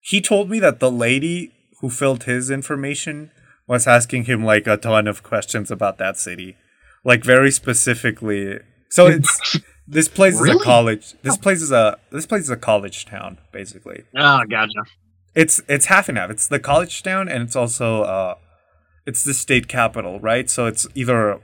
[0.00, 3.30] he told me that the lady who filled his information
[3.66, 6.56] was asking him like a ton of questions about that city
[7.04, 8.58] like very specifically
[8.90, 10.56] so it's this place Really?
[10.56, 14.42] is a college this place is a this place is a college town basically Oh,
[14.48, 14.82] gotcha.
[15.34, 16.30] it's it's half and half.
[16.30, 18.34] It's the college town and it's also uh
[19.06, 20.48] it's the state capital, right?
[20.48, 21.40] So it's either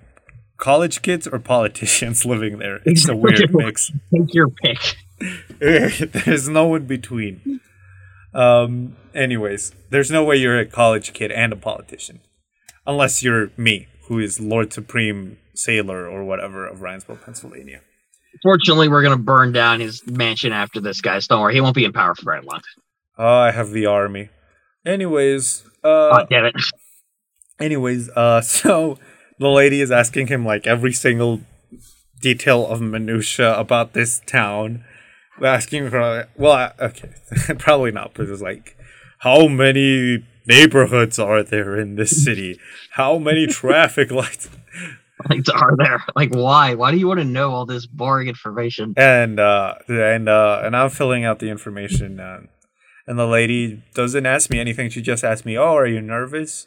[0.56, 2.80] college kids or politicians living there.
[2.84, 3.90] It's a weird mix.
[4.14, 4.78] Take your pick.
[5.58, 7.60] there's no in between.
[8.34, 12.20] Um anyways, there's no way you're a college kid and a politician.
[12.86, 17.80] Unless you're me, who is Lord Supreme Sailor or whatever of Ryansville, Pennsylvania.
[18.42, 21.26] Fortunately, we're gonna burn down his mansion after this, guys.
[21.26, 22.60] Don't worry, he won't be in power for very long.
[23.18, 24.30] Oh, I have the army.
[24.86, 25.88] Anyways, uh
[26.22, 26.54] oh, damn it.
[27.60, 28.98] anyways uh so
[29.38, 31.40] the lady is asking him like every single
[32.20, 34.84] detail of minutia about this town
[35.42, 37.10] asking her well okay
[37.58, 38.76] probably not but it's like
[39.20, 42.58] how many neighborhoods are there in this city
[42.92, 44.48] how many traffic lights
[45.28, 46.04] Like, are there?
[46.14, 46.74] Like, why?
[46.74, 48.94] Why do you want to know all this boring information?
[48.96, 52.40] and uh and uh and i'm filling out the information uh,
[53.06, 56.66] and the lady doesn't ask me anything she just asks me oh are you nervous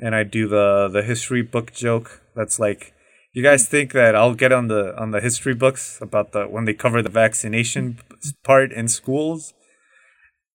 [0.00, 2.92] and i do the the history book joke that's like
[3.32, 6.64] you guys think that i'll get on the on the history books about the when
[6.64, 7.98] they cover the vaccination
[8.44, 9.52] part in schools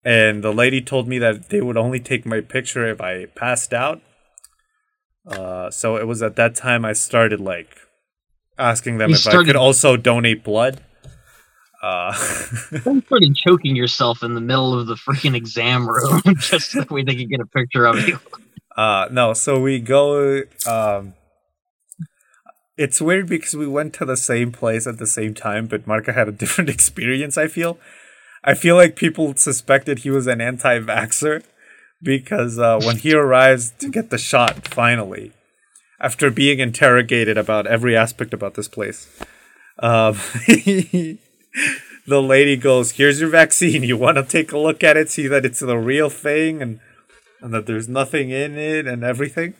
[0.04, 3.73] and the lady told me that they would only take my picture if i passed
[3.73, 4.02] out
[5.30, 7.78] uh so it was at that time i started like
[8.58, 10.82] asking them You if i could also donate blood
[11.82, 12.13] uh
[12.86, 17.15] You started choking yourself in the middle of the freaking exam room just so they
[17.15, 18.20] could get a picture of you.
[18.76, 21.13] Uh no, so we go um
[22.80, 26.13] it's weird because we went to the same place at the same time, but Marca
[26.13, 27.78] had a different experience, I feel.
[28.42, 31.44] I feel like people suspected he was an anti vaxxer
[32.02, 35.32] because uh, when he arrives to get the shot finally,
[36.00, 39.08] after being interrogated about every aspect about this place,
[39.80, 40.14] um,
[40.48, 41.18] the
[42.08, 43.84] lady goes, Here's your vaccine.
[43.84, 46.80] You want to take a look at it, see that it's the real thing, and
[47.42, 49.54] and that there's nothing in it and everything.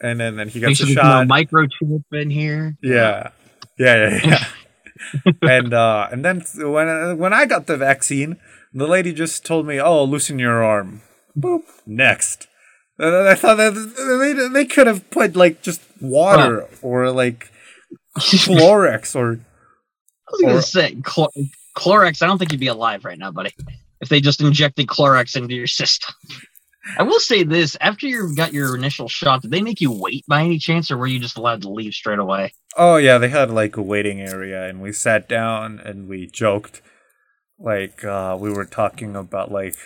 [0.00, 1.28] And then, then he gets a no shot.
[1.28, 2.76] microchip in here.
[2.82, 3.30] Yeah,
[3.78, 5.32] yeah, yeah, yeah.
[5.42, 8.36] and uh, and then when when I got the vaccine,
[8.72, 11.02] the lady just told me, "Oh, loosen your arm."
[11.38, 11.62] Boop.
[11.86, 12.48] Next.
[12.98, 17.50] I thought that they they could have put like just water or like
[18.18, 19.40] Clorox or
[20.28, 22.22] I was gonna say Chlor- Clorox.
[22.22, 23.54] I don't think you'd be alive right now, buddy.
[24.00, 26.14] If they just injected Clorox into your system.
[26.98, 30.24] I will say this: after you got your initial shot, did they make you wait
[30.26, 32.52] by any chance, or were you just allowed to leave straight away?
[32.76, 36.82] Oh yeah, they had like a waiting area, and we sat down and we joked,
[37.58, 39.76] like uh, we were talking about like,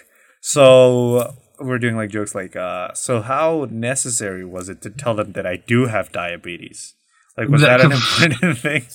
[0.46, 5.32] so we're doing like jokes like, uh, so how necessary was it to tell them
[5.32, 6.94] that I do have diabetes?
[7.36, 7.90] Like, was that an
[8.30, 8.86] important thing?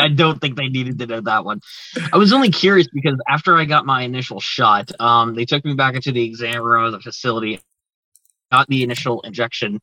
[0.00, 1.60] I don't think they needed to know that one.
[2.12, 5.74] I was only curious because after I got my initial shot, um, they took me
[5.74, 7.58] back into the exam room of the facility,
[8.52, 9.80] got the initial injection,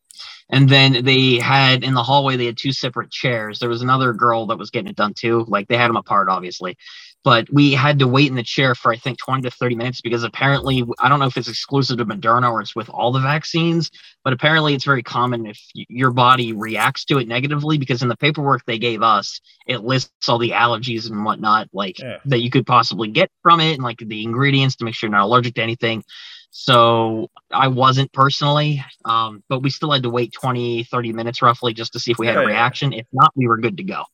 [0.50, 3.60] and then they had in the hallway they had two separate chairs.
[3.60, 5.44] There was another girl that was getting it done too.
[5.50, 6.78] Like they had them apart, obviously,
[7.28, 10.00] but we had to wait in the chair for I think 20 to 30 minutes
[10.00, 13.20] because apparently I don't know if it's exclusive to Moderna or it's with all the
[13.20, 13.92] vaccines,
[14.24, 18.16] but apparently it's very common if your body reacts to it negatively because in the
[18.16, 22.20] paperwork they gave us it lists all the allergies and whatnot like Yeah.
[22.24, 25.18] that you could possibly get from it and like the ingredients to make sure you're
[25.18, 26.06] not allergic to anything.
[26.52, 31.74] So I wasn't personally, um, but we still had to wait 20, 30 minutes roughly
[31.74, 32.48] just to see if we had Yeah, a yeah.
[32.48, 32.94] reaction.
[32.94, 34.06] If not, we were good to go.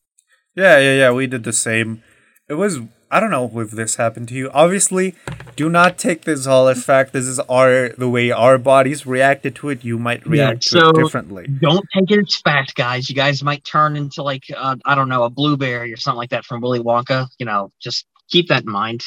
[0.56, 1.12] Yeah, yeah, yeah.
[1.12, 2.02] We did the same.
[2.50, 2.80] It was.
[3.14, 4.50] I don't know if this happened to you.
[4.54, 5.14] Obviously,
[5.56, 7.14] do not take this all as fact.
[7.14, 9.84] This is our the way our bodies reacted to it.
[9.84, 11.46] You might Yeah, react to so- it differently.
[11.48, 13.10] Don't take it as fact, guys.
[13.10, 16.32] You guys might turn into like uh, I don't know a blueberry or something like
[16.32, 17.28] that from Willy Wonka.
[17.38, 19.04] You know, just keep that in mind.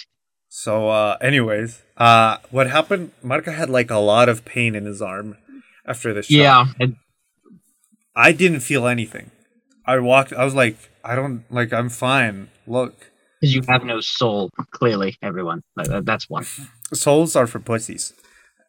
[0.49, 3.11] So, uh, anyways, uh, what happened?
[3.23, 5.37] Marca had like a lot of pain in his arm
[5.87, 6.31] after the shot.
[6.31, 6.97] Yeah, and
[8.14, 9.31] I didn't feel anything.
[9.85, 10.33] I walked.
[10.33, 11.73] I was like, I don't like.
[11.73, 12.49] I'm fine.
[12.66, 13.11] Look,
[13.55, 14.51] because you have no soul.
[14.71, 15.63] Clearly, everyone.
[15.77, 16.45] That- that- That's one.
[16.93, 18.13] souls are for pussies.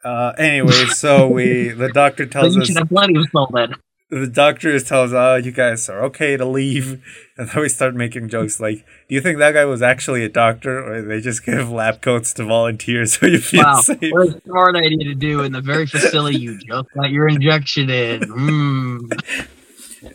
[0.03, 3.73] Uh, anyway, so we the doctor tells you us should have plenty of soul then.
[4.09, 7.03] the doctor tells us, oh, you guys are okay to leave.
[7.39, 10.29] And then we start making jokes like, do you think that guy was actually a
[10.29, 14.11] doctor or they just give lab coats to volunteers so you feel Wow, safe?
[14.11, 17.89] what a smart idea to do in the very facility you just got your injection
[17.91, 18.21] in.
[18.21, 19.47] Mm.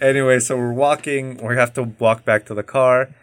[0.00, 3.14] Anyway, so we're walking, we have to walk back to the car.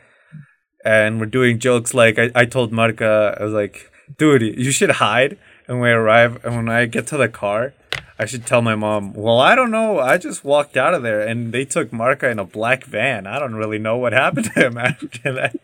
[0.90, 4.90] And we're doing jokes like, I, I told Marca, I was like, dude, you should
[4.90, 5.38] hide.
[5.68, 7.76] And when we arrive, and when I get to the car,
[8.18, 10.00] I should tell my mom, well, I don't know.
[10.00, 13.28] I just walked out of there and they took Marca in a black van.
[13.28, 15.56] I don't really know what happened to him after that.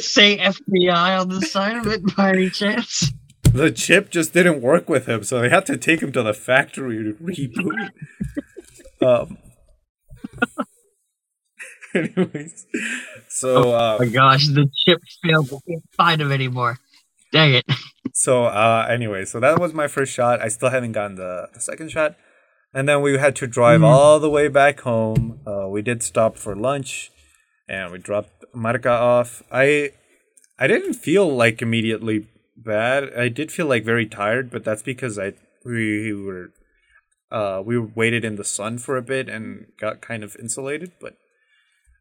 [0.00, 3.10] Say FBI on the side of it by any chance?
[3.52, 6.34] the chip just didn't work with him, so they had to take him to the
[6.34, 7.90] factory to reboot.
[9.28, 9.38] um.
[11.94, 12.66] Anyways,
[13.28, 15.50] so Oh my uh, gosh, the chip failed.
[15.50, 16.78] We can't find him anymore.
[17.32, 17.64] Dang it.
[18.14, 20.40] so uh, anyway, so that was my first shot.
[20.40, 22.16] I still haven't gotten the, the second shot,
[22.74, 23.84] and then we had to drive Mm.
[23.84, 25.40] all the way back home.
[25.46, 27.10] Uh, we did stop for lunch,
[27.68, 29.42] and we dropped Marca off.
[29.52, 29.90] I
[30.58, 33.12] I didn't feel like immediately bad.
[33.16, 35.32] I did feel like very tired, but that's because I
[35.64, 36.50] we were
[37.30, 41.14] uh we waited in the sun for a bit and got kind of insulated, but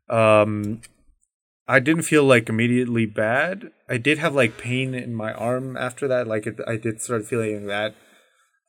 [0.09, 0.81] um
[1.67, 3.71] I didn't feel like immediately bad.
[3.87, 6.25] I did have like pain in my arm after that.
[6.25, 7.93] Like it, I did start feeling that.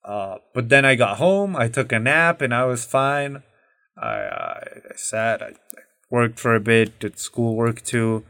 [0.05, 1.57] Uh, but then I got home.
[1.57, 3.43] I took a nap and I was fine.
[3.97, 5.43] I, uh, I sat.
[5.43, 6.99] I, I worked for a bit.
[7.01, 8.25] Did schoolwork too.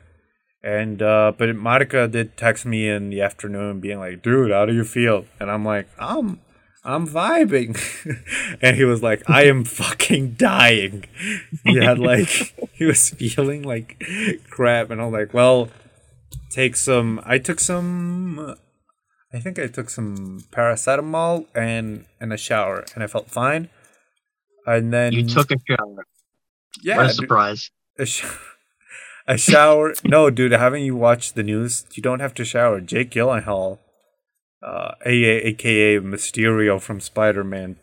[0.63, 4.75] And uh, but Marika did text me in the afternoon, being like, "Dude, how do
[4.75, 6.41] you feel?" And I'm like, "I'm,
[6.85, 7.77] I'm vibing."
[8.63, 11.05] and he was like, "I am fucking dying."
[11.65, 12.29] He had like
[12.73, 14.03] he was feeling like
[14.49, 15.69] crap, and I'm like, "Well,
[16.51, 18.57] take some." I took some.
[19.33, 23.69] I think I took some paracetamol and and a shower, and I felt fine.
[24.67, 26.05] And then You took a shower.
[26.83, 27.71] yeah, what a surprise.
[27.99, 28.25] a, sh-
[29.27, 29.95] a shower.
[30.05, 31.87] no, dude, haven't you watched the news?
[31.95, 32.81] You don't have to shower.
[32.81, 33.79] Jake Gyllenhaal,
[34.63, 37.77] uh, a- aka Mysterio from Spider-Man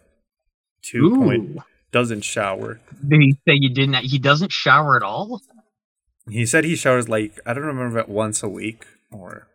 [0.81, 1.63] Two Point, Ooh.
[1.91, 2.79] doesn't shower.
[3.07, 3.95] Did he say you didn't?
[4.05, 5.41] He doesn't shower at all?
[6.29, 9.47] He said he showers like I don't remember if once a week or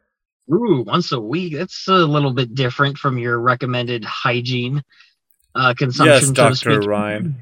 [0.53, 1.55] Ooh, once a week.
[1.55, 4.83] That's a little bit different from your recommended hygiene
[5.55, 6.07] uh, consumption.
[6.13, 6.83] yes, so to Doctor speak.
[6.83, 7.35] Rian.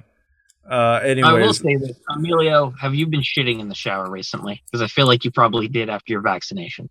[0.71, 4.63] Uh, I will anyways, say this, Emilio, have you been shitting in the shower recently?
[4.67, 6.89] Because I feel like you probably did after your vaccination.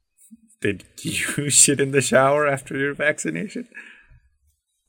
[0.61, 3.67] Did you shit in the shower after your vaccination?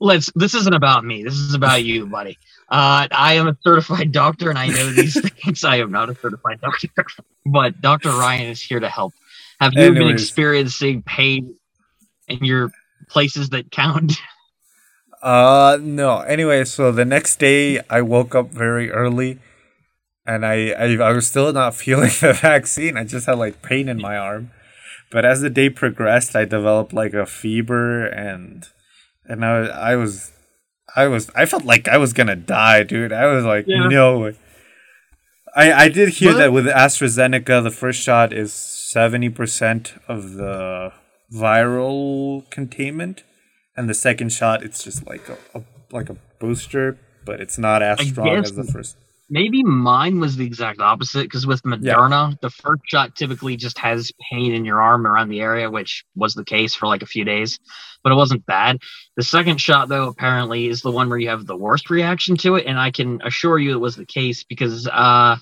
[0.00, 0.30] Let's.
[0.34, 1.22] This isn't about me.
[1.22, 2.38] This is about you, buddy.
[2.70, 5.62] Uh, I am a certified doctor, and I know these things.
[5.62, 6.88] I am not a certified doctor,
[7.46, 9.12] but Doctor Rian is here to help.
[9.60, 11.54] Have you been experiencing pain
[12.28, 12.70] in your
[13.08, 14.14] places that count?
[15.22, 16.20] Uh no.
[16.20, 19.38] Anyway, so the next day I woke up very early
[20.24, 22.96] and I, I I was still not feeling the vaccine.
[22.96, 24.50] I just had like pain in my arm.
[25.10, 28.66] But as the day progressed, I developed like a fever and
[29.24, 30.32] and I I was
[30.96, 33.12] I was I felt like I was gonna die, dude.
[33.12, 33.88] I was like, Yeah.
[33.88, 34.32] no.
[35.56, 40.34] I I did hear But- that with AstraZeneca, the first shot is seventy percent of
[40.34, 40.92] the
[41.32, 43.22] viral containment,
[43.76, 45.62] and the second shot it's just like a, a
[45.92, 48.96] like a booster, but it's not as I strong as the first.
[49.32, 54.12] Maybe mine was the exact opposite because with Moderna, the first shot typically just has
[54.30, 57.24] pain in your arm around the area, which was the case for like a few
[57.24, 57.60] days,
[58.02, 58.78] but it wasn't bad.
[59.16, 62.56] The second shot, though, apparently is the one where you have the worst reaction to
[62.56, 65.36] it, and I can assure you it was the case because uh,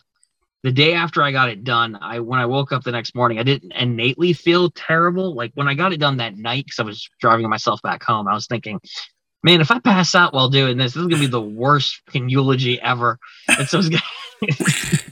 [0.65, 3.39] the day after I got it done, I when I woke up the next morning,
[3.39, 5.35] I didn't innately feel terrible.
[5.35, 8.29] Like when I got it done that night, because I was driving myself back home,
[8.29, 8.81] I was thinking,
[9.43, 12.81] man, if I pass out while doing this, this is gonna be the worst eulogy
[12.81, 13.19] ever.
[13.49, 13.99] And so gonna,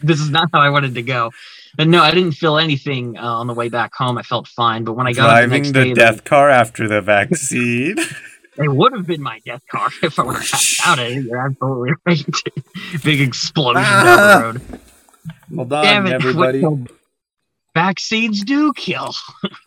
[0.03, 1.31] this is not how I wanted to go.
[1.79, 4.17] And no, I didn't feel anything uh, on the way back home.
[4.17, 4.85] I felt fine.
[4.85, 7.97] But when I got driving the, the day, death car after the vaccine.
[8.59, 10.99] It would have been my death car if I would have passed out.
[10.99, 11.25] It.
[11.25, 13.05] You're absolutely right.
[13.05, 14.03] Big explosion ah!
[14.03, 14.81] down the road.
[15.55, 16.65] Hold on, Damn it, everybody.
[17.75, 19.13] Vaccines do kill.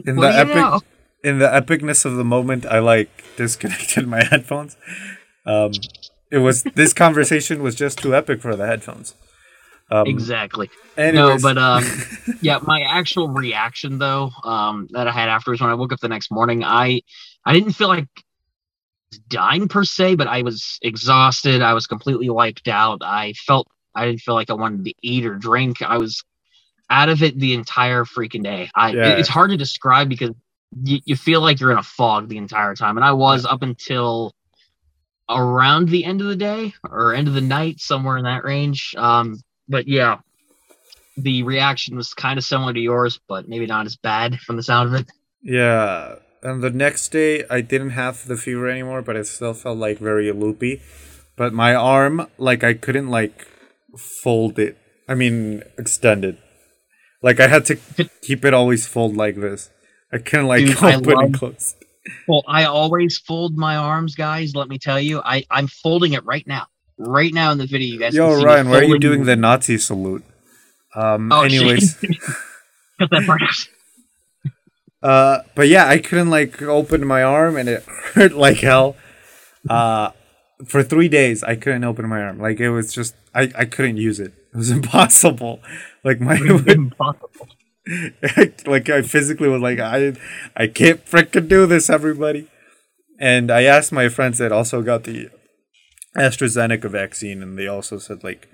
[0.08, 0.82] In the epic, know?
[1.24, 4.78] In the epicness of the moment, I like disconnected my headphones.
[5.46, 5.72] Um,
[6.32, 9.16] it was this conversation was just too epic for the headphones.
[9.92, 10.70] Um, exactly.
[10.98, 11.42] Anyways.
[11.42, 11.84] No, but um,
[12.42, 16.10] yeah, my actual reaction though um, that I had afterwards when I woke up the
[16.10, 17.02] next morning, I
[17.46, 18.08] I didn't feel like
[19.28, 21.62] dying per se, but I was exhausted.
[21.62, 23.02] I was completely wiped out.
[23.04, 25.82] I felt I didn't feel like I wanted to eat or drink.
[25.82, 26.24] I was
[26.92, 28.70] out of it the entire freaking day.
[28.76, 29.18] I yeah.
[29.18, 30.32] it's hard to describe because
[30.84, 33.62] you, you feel like you're in a fog the entire time, and I was up
[33.62, 34.36] until
[35.30, 38.96] around the end of the day or end of the night, somewhere in that range.
[38.98, 40.20] Um, but yeah,
[41.18, 44.64] the reaction was kind of similar to yours, but maybe not as bad from the
[44.64, 45.12] sound of it.
[45.44, 46.16] Yeah.
[46.42, 50.00] And the next day, I didn't have the fever anymore, but it still felt like
[50.00, 50.82] very loopy.
[51.36, 53.48] But my arm, like, I couldn't, like,
[53.98, 54.78] fold it.
[55.08, 56.38] I mean, extend it.
[57.22, 57.76] Like, I had to
[58.22, 59.70] keep it always fold like this.
[60.12, 61.76] I couldn't, like, Dude, open love, and close.
[62.28, 64.56] Well, I always fold my arms, guys.
[64.56, 66.68] Let me tell you, I, I'm folding it right now
[67.00, 67.94] right now in the video.
[67.94, 68.14] You guys.
[68.14, 70.24] Yo, Rian, why are you doing the Nazi salute?
[70.94, 71.32] Um.
[71.32, 71.96] Oh, anyways.
[73.00, 73.68] Cut that part out.
[75.02, 77.84] Uh, but yeah, I couldn't like open my arm, and it
[78.14, 78.98] hurt like hell.
[79.70, 80.12] Uh,
[80.66, 82.40] for three days, I couldn't open my arm.
[82.40, 84.34] Like it was just, I, I couldn't use it.
[84.54, 85.62] It was impossible.
[86.04, 87.48] Like my impossible.
[88.66, 90.14] like I physically was like, I,
[90.56, 92.48] I can't freaking do this, everybody.
[93.20, 95.30] And I asked my friends that also got the
[96.16, 98.48] AstraZeneca vaccine, and they also said like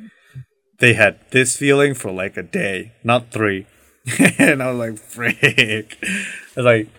[0.79, 3.67] they had this feeling for like a day, not three.
[4.38, 5.97] and I was like, frick.
[6.03, 6.89] I was like,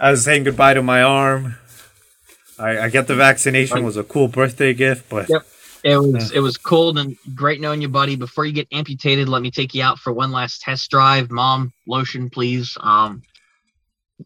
[0.00, 1.56] I was saying goodbye to my arm.
[2.58, 3.84] I, I get the vaccination.
[3.84, 5.42] Was a cool birthday gift, but yep.
[5.86, 8.16] It was it was cold and great knowing you, buddy.
[8.16, 11.30] Before you get amputated, let me take you out for one last test drive.
[11.30, 12.76] Mom, lotion, please.
[12.80, 13.22] Um,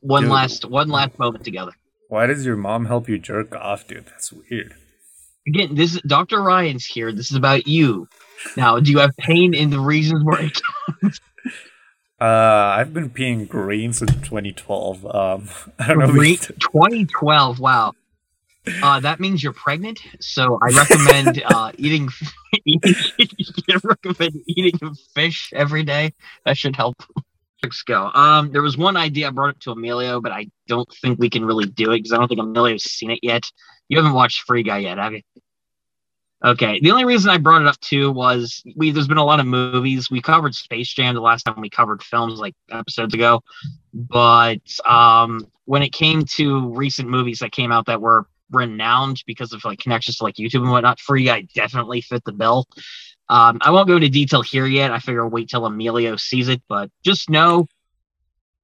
[0.00, 1.72] one dude, last one last moment together.
[2.08, 4.06] Why does your mom help you jerk off, dude?
[4.06, 4.74] That's weird
[5.46, 6.38] again, this is Dr.
[6.38, 7.12] Rian's here.
[7.12, 8.08] This is about you.
[8.56, 10.60] Now, do you have pain in the regions where it
[11.00, 11.20] comes?
[12.22, 15.06] Uh, I've been peeing green since 2012.
[15.06, 15.48] Um,
[15.78, 16.06] I don't know.
[16.08, 17.58] Green, 2012.
[17.58, 17.94] Wow.
[18.82, 20.00] Uh, that means you're pregnant.
[20.20, 22.08] So I recommend uh, eating.
[22.66, 26.14] I recommend eating fish every day.
[26.44, 27.02] That should help.
[27.62, 28.10] Let's go.
[28.14, 31.28] Um, there was one idea I brought up to Emilio, but I don't think we
[31.28, 33.44] can really do it because I don't think Emilio's seen it yet.
[33.88, 35.22] You haven't watched Free Guy yet, have you?
[36.42, 36.80] Okay.
[36.80, 39.46] The only reason I brought it up too was we there's been a lot of
[39.46, 40.10] movies.
[40.10, 43.42] We covered Space Jam the last time we covered films like episodes ago.
[43.92, 49.52] But um when it came to recent movies that came out that were renowned because
[49.52, 52.66] of like connections to like YouTube and whatnot, Free Guy definitely fit the bill.
[53.28, 54.90] Um, I won't go into detail here yet.
[54.90, 57.66] I figure I'll wait till Emilio sees it, but just know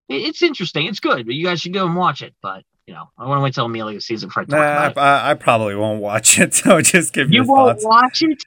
[0.08, 0.86] it's interesting.
[0.86, 2.34] It's good, but you guys should go and watch it.
[2.42, 5.02] But you know, I want to wait till Emilio sees it before I talk nah,
[5.02, 6.54] I, I, probably won't watch it.
[6.66, 7.84] So just give you won't thoughts.
[7.84, 8.42] watch it.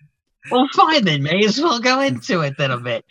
[0.50, 1.24] Well, fine then.
[1.24, 3.06] May as well go into it then a bit.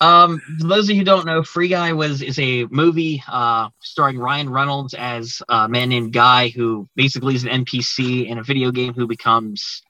[0.00, 3.68] Um, for those of you who don't know, Free Guy was is a movie uh,
[3.80, 8.42] starring Ryan Reynolds as a man named Guy who basically is an NPC in a
[8.42, 9.82] video game who becomes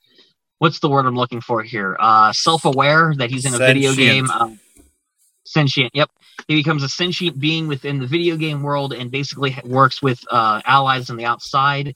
[0.58, 1.96] what's the word I'm looking for here?
[1.98, 3.94] Uh, self-aware that he's in a Sentient.
[3.94, 4.30] video game.
[4.30, 4.60] Um,
[5.44, 5.94] sentient.
[5.94, 6.10] Yep.
[6.48, 10.60] He becomes a sentient being within the video game world and basically works with uh,
[10.66, 11.94] allies on the outside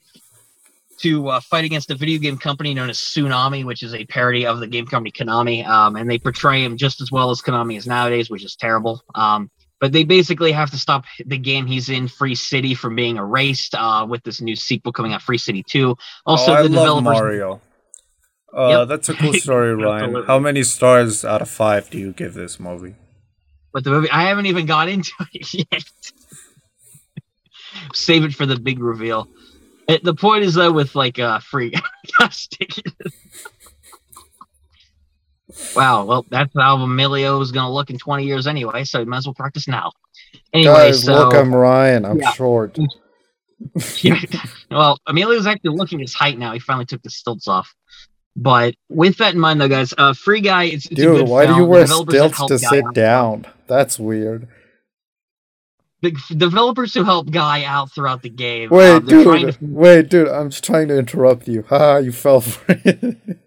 [0.99, 4.47] to uh, fight against a video game company known as Tsunami, which is a parody
[4.47, 5.66] of the game company Konami.
[5.66, 9.03] Um, and they portray him just as well as Konami is nowadays, which is terrible.
[9.14, 13.16] Um, but they basically have to stop the game he's in, Free City, from being
[13.16, 15.97] erased uh, with this new sequel coming out, Free City 2.
[16.24, 17.61] Also, oh, I the love Mario.
[18.57, 18.88] Uh, yep.
[18.88, 20.26] That's a cool story, Rian.
[20.26, 22.95] How many stars out of five do you give this movie?
[23.72, 25.84] But the movie, I haven't even got into it yet.
[27.92, 29.28] Save it for the big reveal.
[29.89, 31.74] It, the point is though, with like uh, free,
[35.76, 36.05] wow.
[36.05, 39.26] Well, that's how Emilio is to look in 20 years anyway, so you might as
[39.26, 39.93] well practice now.
[40.53, 42.09] Anyway, Guys, so, look, I'm Rian.
[42.09, 42.32] I'm yeah.
[42.32, 42.78] short.
[44.03, 44.20] yeah.
[44.70, 46.53] Well, Emilio's actually looking his height now.
[46.53, 47.74] He finally took the stilts off.
[48.37, 51.47] But with that in mind, though, guys, uh, Free Guy, it's, it's Dude, good why
[51.47, 53.47] do you wear stilts to sit down?
[53.68, 54.49] That's weird.
[56.05, 58.71] The developers who help Guy out throughout the game.
[58.71, 59.55] Wait, uh, dude.
[59.55, 60.29] to Wait, dude.
[60.29, 61.63] I'm just trying to interrupt you.
[61.63, 63.39] Haha, you fell for it.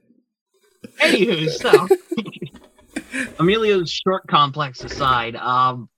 [0.99, 1.87] Anywho, so
[3.39, 5.89] Emilio's short complex aside, um,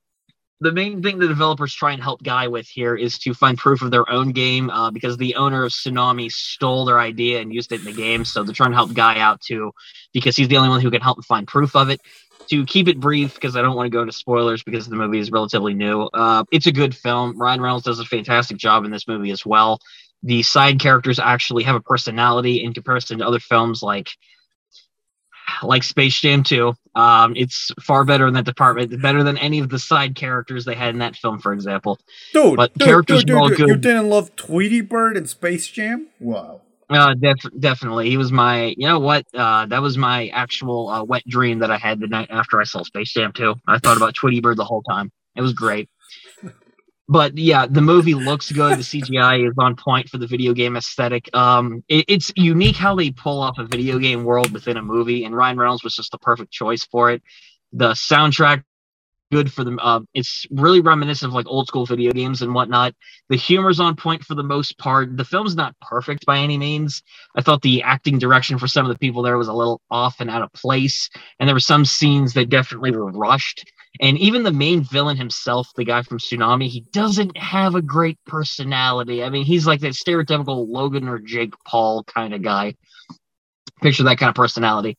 [0.62, 3.82] the main thing the developers try and help Guy with here is to find proof
[3.82, 7.72] of their own game uh, because the owner of Tsunami stole their idea and used
[7.72, 8.26] it in the game.
[8.26, 9.72] So they're trying to help Guy out too
[10.14, 12.02] because he's the only one who can help them find proof of it.
[12.50, 15.20] To keep it brief, because I don't want to go into spoilers because the movie
[15.20, 16.04] is relatively new.
[16.14, 17.40] Uh, it's a good film.
[17.40, 19.80] Ryan Reynolds does a fantastic job in this movie as well.
[20.24, 24.10] The side characters actually have a personality in comparison to other films like
[25.64, 26.74] like Space Jam 2.
[26.96, 30.76] Um, it's far better in that department, better than any of the side characters they
[30.76, 32.00] had in that film, for example.
[32.34, 35.68] Dude, But dude, characters dude, are all dude, you didn't love Tweety Bird in Space
[35.68, 36.08] Jam?
[36.20, 36.62] Wow.
[36.90, 38.74] Uh, def- definitely, he was my.
[38.78, 39.26] You know what?
[39.34, 42.64] Uh, that was my actual uh, wet dream that I had the night after I
[42.64, 43.56] saw Space Jam 2.
[43.68, 45.12] I thought about Tweety Bird the whole time.
[45.36, 45.88] It was great.
[47.08, 48.78] But yeah, the movie looks good.
[48.78, 51.30] The CGI is on point for the video game aesthetic.
[51.36, 55.26] Um, it- it's unique how they pull off a video game world within a movie,
[55.26, 57.24] and Ryan Reynolds was just the perfect choice for it.
[57.72, 58.64] The soundtrack,
[59.32, 59.80] good for them.
[59.82, 62.94] Uh, it's really reminiscent of like old school video games and whatnot.
[63.30, 65.16] The humor's on point for the most part.
[65.18, 67.04] The film's not perfect by any means.
[67.36, 70.20] I thought the acting direction for some of the people there was a little off
[70.20, 71.10] and out of place,
[71.40, 73.72] and there were some scenes that definitely were rushed.
[74.02, 78.18] And even the main villain himself, the guy from Tsunami, he doesn't have a great
[78.26, 79.24] personality.
[79.24, 82.76] I mean, he's like that stereotypical Logan or Jake Paul kind of guy.
[83.82, 84.98] Picture that kind of personality.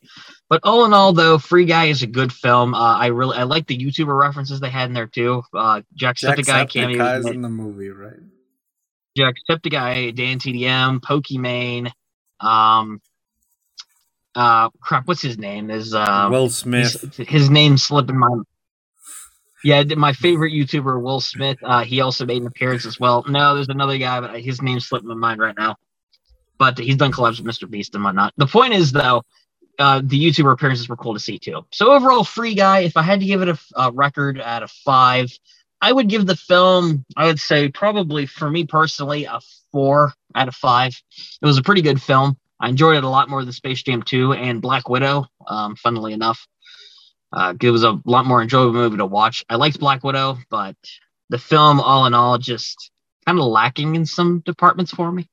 [0.50, 2.74] But all in all, though, Free Guy is a good film.
[2.74, 5.44] Uh, I really I like the YouTuber references they had in there too.
[5.54, 6.98] Uh, Jacksepticeye cameo.
[6.98, 8.18] Jacksepticeye's in the movie, right?
[9.16, 11.92] Jacksepticeye, Dan TDM, Pokimane,
[12.40, 13.00] um,
[14.34, 15.70] uh, crap, what's his name?
[15.70, 17.16] Is um, Will Smith.
[17.16, 18.28] his name slipping my.
[19.62, 21.58] Yeah, my favorite YouTuber, Will Smith.
[21.62, 23.24] Uh, he also made an appearance as well.
[23.28, 25.76] No, there's another guy, but his name's slipping my mind right now.
[26.58, 27.68] But he's done collabs with Mr.
[27.70, 28.32] Beast and whatnot.
[28.36, 29.22] The point is, though,
[29.80, 31.64] uh, the YouTuber appearances were cool to see too.
[31.72, 32.80] So overall, Free Guy.
[32.80, 35.32] If I had to give it a, a record out of five,
[35.80, 37.04] I would give the film.
[37.16, 39.40] I would say probably for me personally a
[39.72, 41.00] four out of five.
[41.40, 42.36] It was a pretty good film.
[42.60, 45.24] I enjoyed it a lot more than Space Jam 2 and Black Widow.
[45.46, 46.46] Um, funnily enough,
[47.32, 49.42] uh, it was a lot more enjoyable movie to watch.
[49.48, 50.76] I liked Black Widow, but
[51.30, 52.90] the film, all in all, just
[53.24, 55.26] kind of lacking in some departments for me.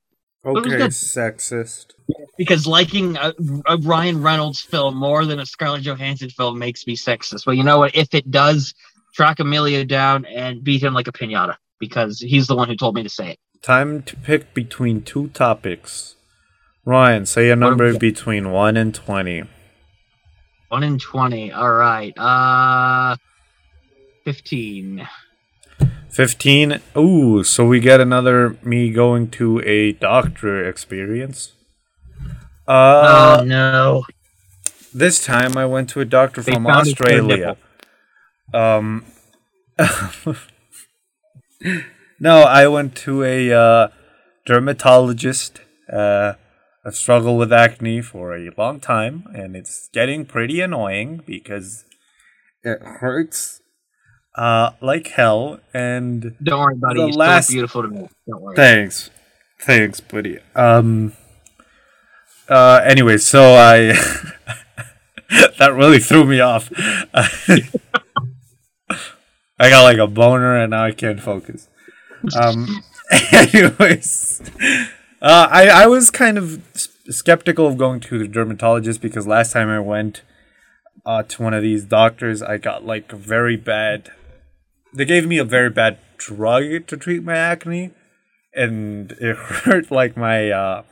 [0.48, 1.93] Okay, sexist.
[2.38, 3.34] Because liking a,
[3.66, 7.45] a Ryan Reynolds film more than a Scarlett Johansson film makes me sexist.
[7.45, 7.95] But you know what?
[7.95, 8.74] If it does,
[9.14, 12.95] track Emilio down and beat him like a pinata because he's the one who told
[12.95, 13.39] me to say it.
[13.62, 16.16] Time to pick between two topics.
[16.86, 19.43] Rian, say a What do we number between 1 and 20.
[20.70, 21.52] One and twenty.
[21.52, 22.18] All right.
[22.18, 23.16] Uh,
[24.26, 25.08] fifteen.
[26.10, 26.82] 15.
[26.98, 31.54] Ooh, so we get another me going to a doctor experience.
[32.68, 34.04] Uh, oh no!
[34.94, 37.58] this time I went to a doctor They from found his third Australia.
[38.54, 39.06] Um,
[42.20, 43.88] no, I went to a uh,
[44.46, 45.62] dermatologist.
[45.92, 46.34] Uh,
[46.86, 51.86] I've struggled with acne for a long time, and it's getting pretty annoying because
[52.64, 53.62] it hurts
[54.38, 55.60] uh, like hell.
[55.74, 57.02] And Don't worry, buddy.
[57.02, 58.08] The You're last- beautiful to me.
[58.28, 58.56] Don't worry.
[58.56, 59.10] Thanks.
[59.60, 60.40] Thanks, buddy.
[60.56, 61.14] Um
[62.48, 63.94] uh anyway, so I
[65.58, 66.70] that really threw me off.
[69.60, 71.68] I got like a boner and now I can't focus.
[72.40, 72.68] Um
[73.32, 74.42] anyways,
[75.22, 76.62] uh I I was kind of
[77.10, 80.22] skeptical of going to the dermatologist because last time I went
[81.06, 84.12] uh to one of these doctors, I got like very bad
[84.94, 87.92] they gave me a very bad drug to treat my acne
[88.54, 90.84] and it hurt like my uh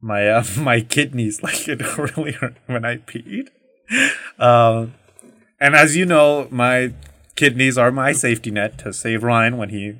[0.00, 3.48] my uh, my kidneys like it really hurt when I peed.
[4.38, 4.94] Um
[5.60, 6.92] and as you know, my
[7.36, 9.98] kidneys are my safety net to save Rian when he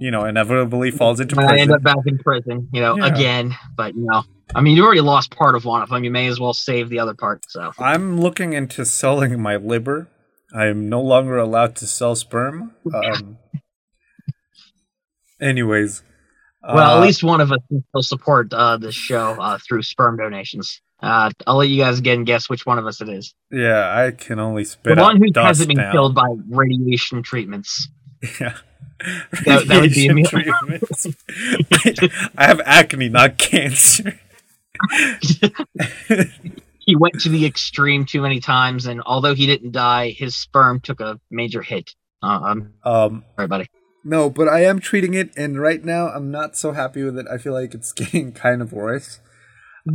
[0.00, 1.52] you know inevitably falls into prison.
[1.52, 3.06] I end up back in prison, you know, Yeah.
[3.06, 3.54] again.
[3.76, 4.22] But you know,
[4.54, 6.04] I mean, you already lost part of one of them.
[6.04, 7.42] You may as well save the other part.
[7.48, 10.08] So I'm looking into selling my liver.
[10.54, 12.72] I am no longer allowed to sell sperm.
[12.92, 13.38] Um
[15.40, 16.02] anyways,
[16.62, 19.82] Well, uh, at least one of us can still support uh, this show uh, through
[19.82, 20.80] sperm donations.
[21.02, 23.34] Uh, I'll let you guys again guess which one of us it is.
[23.50, 25.90] yeah, I can only spit the out one who hasn't been now.
[25.90, 27.88] killed by radiation treatments.
[28.40, 28.54] Yeah.
[29.46, 30.22] That- that would be me.
[30.22, 31.08] treatments.
[32.38, 34.20] I have acne, not cancer.
[36.84, 40.80] he went to the extreme too many times, and although he didn't die, his sperm
[40.80, 41.90] took a major hit.
[42.22, 43.66] Uh, um, um, sorry, buddy.
[44.04, 47.26] no, but I am treating it, and right now I'm not so happy with it.
[47.30, 49.20] I feel like it's getting kind of worse.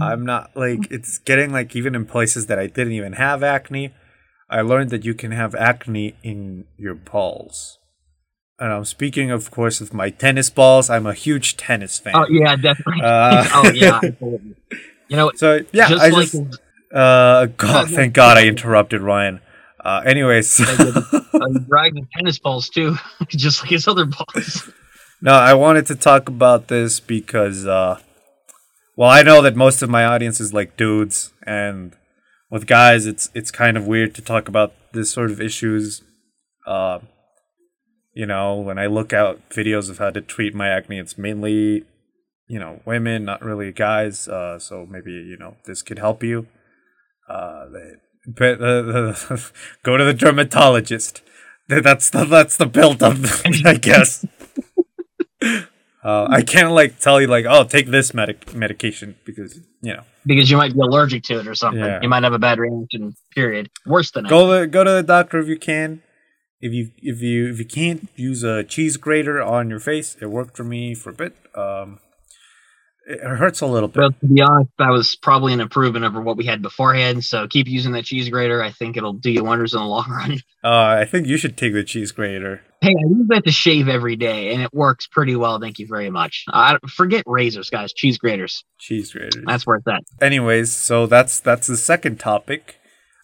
[0.02, 3.94] I'm not like it's getting like even in places that I didn't even have acne.
[4.50, 7.80] I learned that you can have acne in your balls.
[8.60, 10.90] And I'm speaking, of course, of my tennis balls.
[10.90, 12.16] I'm a huge tennis fan.
[12.18, 13.02] Oh yeah, definitely.
[13.04, 14.02] Uh, oh yeah.
[15.10, 16.60] You know, So yeah, just I like just
[16.94, 19.42] uh, God, thank God I interrupted Rian.
[19.84, 21.02] Uh, anyways, uh,
[21.68, 22.96] dragging tennis balls too,
[23.30, 24.70] just like his other balls.
[25.22, 28.00] no, I wanted to talk about this because, uh,
[28.96, 31.96] well, I know that most of my audience is like dudes, and
[32.50, 36.02] with guys, it's it's kind of weird to talk about this sort of issues.
[36.66, 37.00] Uh,
[38.14, 41.86] you know, when I look out videos of how to treat my acne, it's mainly,
[42.48, 44.28] you know, women, not really guys.
[44.28, 46.48] Uh, so maybe you know this could help you.
[47.28, 49.14] Uh, they, uh,
[49.84, 51.22] go to the dermatologist.
[51.68, 53.18] That's the that's the build up,
[53.66, 54.26] I guess.
[56.08, 60.04] Uh, I can't like tell you like, oh, take this medic medication because you know.
[60.26, 61.84] because you might be allergic to it or something.
[61.84, 62.00] Yeah.
[62.02, 63.14] You might have a bad reaction.
[63.36, 63.70] Period.
[63.86, 66.02] Worse than Go to go to the doctor if you can.
[66.62, 70.28] If you if you if you can't use a cheese grater on your face, it
[70.28, 71.36] worked for me for a bit.
[71.54, 72.00] Um,
[73.08, 74.02] it hurts a little bit.
[74.02, 77.24] But to be honest, that was probably an improvement over what we had beforehand.
[77.24, 78.62] So keep using that cheese grater.
[78.62, 80.38] I think it'll do you wonders in the long run.
[80.64, 82.62] Uh, I think you should take the cheese grater.
[82.82, 85.62] Hey, I use that to shave every day, and it works pretty well.
[85.62, 86.44] Thank you very much.
[86.50, 87.94] I forget razors, guys.
[87.94, 88.66] Cheese graters.
[88.78, 89.46] Cheese graters.
[89.46, 90.02] That's where it's at.
[90.20, 92.80] Anyways, so that's that's the second topic.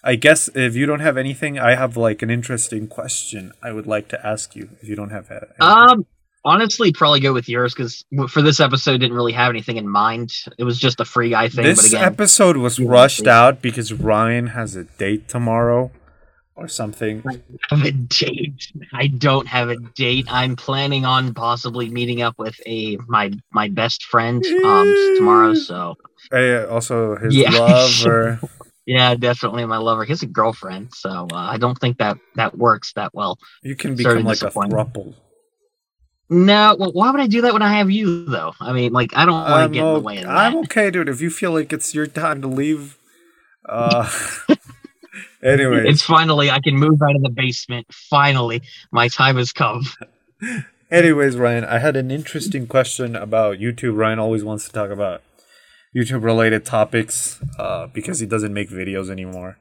[0.06, 3.88] I guess if you don't have anything, I have like an interesting question I would
[3.88, 4.70] like to ask you.
[4.82, 5.50] If you don't have anything.
[5.60, 6.06] Um,
[6.46, 10.34] honestly, probably go with yours because for this episode, didn't really have anything in mind.
[10.58, 11.64] It was just a free guy thing.
[11.64, 15.92] but this again, episode was rushed out because Rian has a date tomorrow
[16.56, 17.24] or something.
[17.28, 17.40] I
[17.70, 18.72] have a date.
[18.94, 20.28] I don't have a date.
[20.30, 25.54] I'm planning on possibly meeting up with a my my best friend um tomorrow.
[25.56, 25.96] So
[26.32, 27.52] Uh, also his Yeah.
[27.60, 28.40] love or
[28.86, 30.04] yeah, definitely my lover.
[30.04, 33.38] He has a girlfriend, so uh, I don't think that that works that well.
[33.62, 35.16] you can become like a thruple.
[36.34, 38.54] No, well, why would I do that when I have you though?
[38.60, 41.10] I mean, like I don't want to get in the way of I'm okay, dude.
[41.10, 42.98] If you feel like it's your time to leave,
[43.70, 44.10] uh,
[45.44, 47.86] anyways, It's finally I can move out of the basement.
[47.94, 49.84] Finally, my time has come.
[50.92, 53.96] Anyways, Rian, I had an interesting question about YouTube.
[53.96, 55.22] Rian always wants to talk about
[55.96, 59.58] YouTube related topics uh, because he doesn't make videos anymore.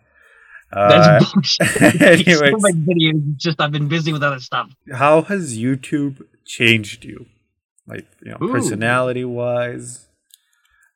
[0.73, 1.69] Uh, That's bullshit.
[1.69, 3.37] Still anyways, make videos.
[3.37, 4.71] Just I've been busy with other stuff.
[4.95, 7.27] how has YouTube changed you?
[7.87, 8.53] Like, you know, Ooh.
[8.53, 10.07] personality wise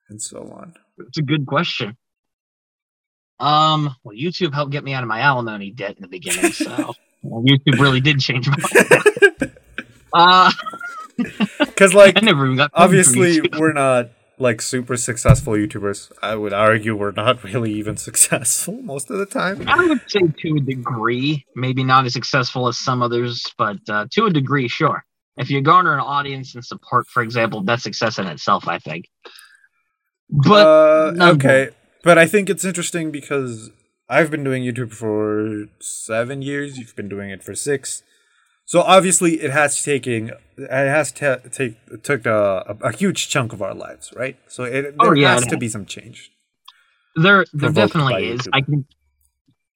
[0.08, 0.74] and so on.
[0.98, 1.96] It's a good question.
[3.38, 6.94] Um, well, YouTube helped get me out of my alimony debt in the beginning, so
[7.22, 9.52] well, YouTube really did change my life.
[10.14, 10.50] Uh,
[11.58, 16.12] Because, like, I never even got obviously, we're not like super successful YouTubers.
[16.22, 19.66] I would argue we're not really even successful most of the time.
[19.66, 24.06] I would say to a degree, maybe not as successful as some others, but uh,
[24.12, 25.04] to a degree, sure.
[25.36, 29.06] If you garner an audience and support, for example, that's success in itself, I think.
[30.30, 31.70] But uh, okay,
[32.04, 33.70] but I think it's interesting because
[34.08, 36.78] I've been doing YouTube for seven years.
[36.78, 38.02] You've been doing it for six,
[38.64, 43.52] so obviously it has taken it has ta take took a, a, a huge chunk
[43.52, 44.38] of our lives, right?
[44.48, 45.58] So it Oh, there yeah, has it to has.
[45.58, 46.32] be some change.
[47.16, 48.50] there there definitely is YouTube.
[48.52, 48.86] i can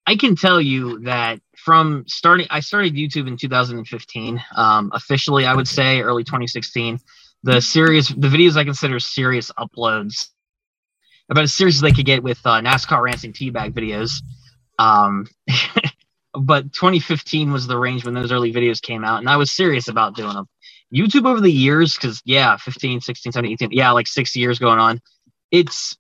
[0.07, 5.55] i can tell you that from starting i started youtube in 2015 um officially i
[5.55, 6.99] would say early 2016
[7.43, 10.29] the serious the videos i consider serious uploads
[11.31, 14.15] about as serious as they could get with uh, nascar rants and teabag videos.
[14.81, 15.27] Um
[16.35, 19.89] but 2015 was the range when those early videos came out and i was serious
[19.89, 20.47] about doing them
[20.95, 24.79] youtube over the years because yeah 15 16 17 18 yeah like six years going
[24.79, 25.01] on
[25.51, 25.97] it's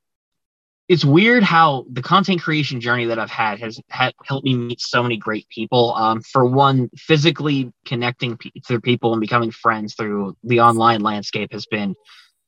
[0.91, 5.05] it's weird how the content creation journey that I've had has helped me meet so
[5.05, 5.95] many great people.
[5.95, 11.53] Um, for one, physically connecting pe- through people and becoming friends through the online landscape
[11.53, 11.95] has been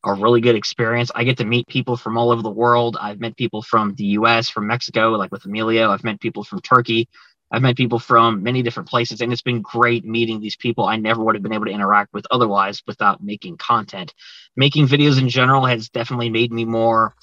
[0.04, 1.12] a really good experience.
[1.14, 2.96] I get to meet people from all over the world.
[3.00, 5.92] I've met people from the U.S., from Mexico, like with Emilio.
[5.92, 7.08] I've met people from Turkey.
[7.52, 10.96] I've met people from many different places, and it's been great meeting these people I
[10.96, 14.12] never would have been able to interact with otherwise without making content.
[14.56, 17.14] Making videos in general has definitely made me more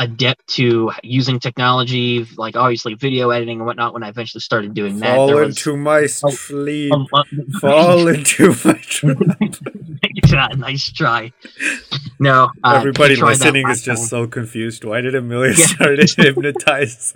[0.00, 3.94] adept to using technology, like obviously video editing and whatnot.
[3.94, 6.92] When I eventually started doing that, Fall into my Oh, sleep.
[6.92, 7.26] a lot-
[7.60, 9.36] Fall into my trap.
[10.28, 11.32] Yeah, nice try.
[12.20, 14.08] No, uh, Everybody he tried that listening is just time.
[14.08, 14.84] so confused.
[14.84, 15.66] Why did Emilio Yeah.
[15.66, 17.14] start to hypnotize?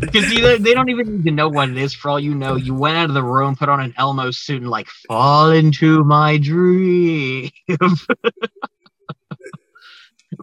[0.00, 1.92] Because they, they don't even need to know what it is.
[1.92, 4.62] For all you know, you went out of the room, put on an Elmo suit,
[4.62, 7.50] and like fall into my dream.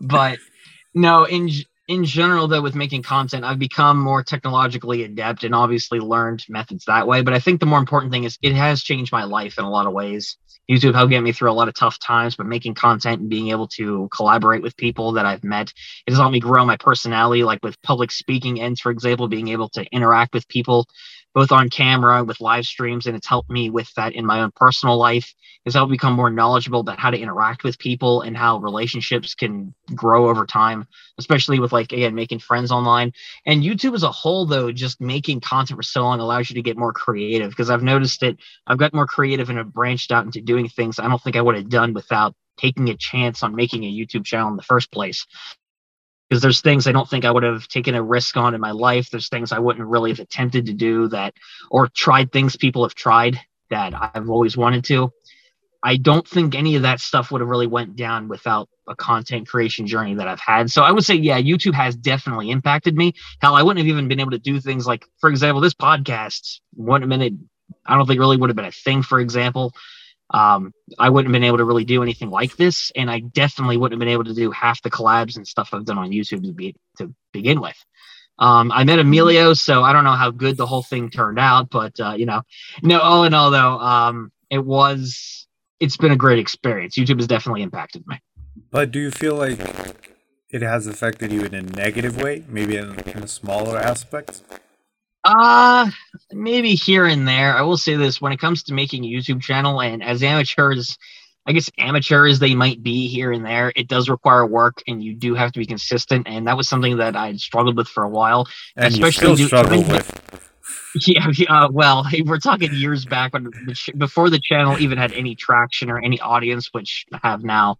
[0.01, 0.37] but
[0.93, 1.49] no, in
[1.89, 6.85] in general, though, with making content, I've become more technologically adept and obviously learned methods
[6.85, 7.23] that way.
[7.23, 9.69] But I think the more important thing is it has changed my life in a
[9.71, 10.37] lot of ways.
[10.69, 13.49] YouTube helped get me through a lot of tough times, but making content and being
[13.49, 15.73] able to collaborate with people that I've met
[16.05, 19.47] it has helped me grow my personality, like with public speaking ends, for example, being
[19.47, 20.85] able to interact with people
[21.33, 24.51] both on camera with live streams, and it's helped me with that in my own
[24.55, 25.33] personal life.
[25.65, 29.35] It's helped me become more knowledgeable about how to interact with people and how relationships
[29.35, 33.13] can grow over time, especially with like again making friends online.
[33.45, 36.61] And YouTube as a whole, though, just making content for so long allows you to
[36.61, 40.25] get more creative because I've noticed that I've got more creative and have branched out
[40.25, 43.55] into doing things I don't think I would have done without taking a chance on
[43.55, 45.25] making a YouTube channel in the first place
[46.29, 48.71] because there's things I don't think I would have taken a risk on in my
[48.71, 49.09] life.
[49.09, 51.33] There's things I wouldn't really have attempted to do that,
[51.71, 55.11] or tried things people have tried that I've always wanted to.
[55.81, 59.47] I don't think any of that stuff would have really went down without a content
[59.47, 60.69] creation journey that I've had.
[60.69, 63.13] So I would say, yeah, YouTube has definitely impacted me.
[63.41, 66.59] Hell, I wouldn't have even been able to do things like, for example, this podcast
[66.77, 67.31] been, a,
[67.85, 69.73] I don't think really would have been a thing, for example.
[70.31, 73.77] Um, I wouldn't have been able to really do anything like this, and I definitely
[73.77, 76.43] wouldn't have been able to do half the collabs and stuff I've done on YouTube
[76.43, 77.77] to be to begin with.
[78.37, 81.69] Um, I met Emilio, so I don't know how good the whole thing turned out,
[81.69, 82.41] but uh, you know,
[82.81, 85.47] no, all in all, though, um, it was
[85.79, 86.97] it's been a great experience.
[86.97, 88.19] YouTube has definitely impacted me.
[88.71, 89.59] But do you feel like
[90.49, 92.43] it has affected you in a negative way?
[92.47, 94.41] Maybe in, in a smaller aspect?
[95.29, 95.91] Uh
[96.31, 97.55] maybe here and there.
[97.55, 100.97] I will say this when it comes to making a YouTube channel and as amateurs,
[101.45, 105.03] I guess amateur as they might be here and there, it does require work and
[105.03, 106.27] you do have to be consistent.
[106.27, 108.47] And that was something that I struggled with for a while.
[108.75, 110.45] And Especially you still with.
[111.05, 113.51] Yeah, uh, well, we're talking years back when
[113.95, 117.77] before the channel even had any traction or any audience, which I have now.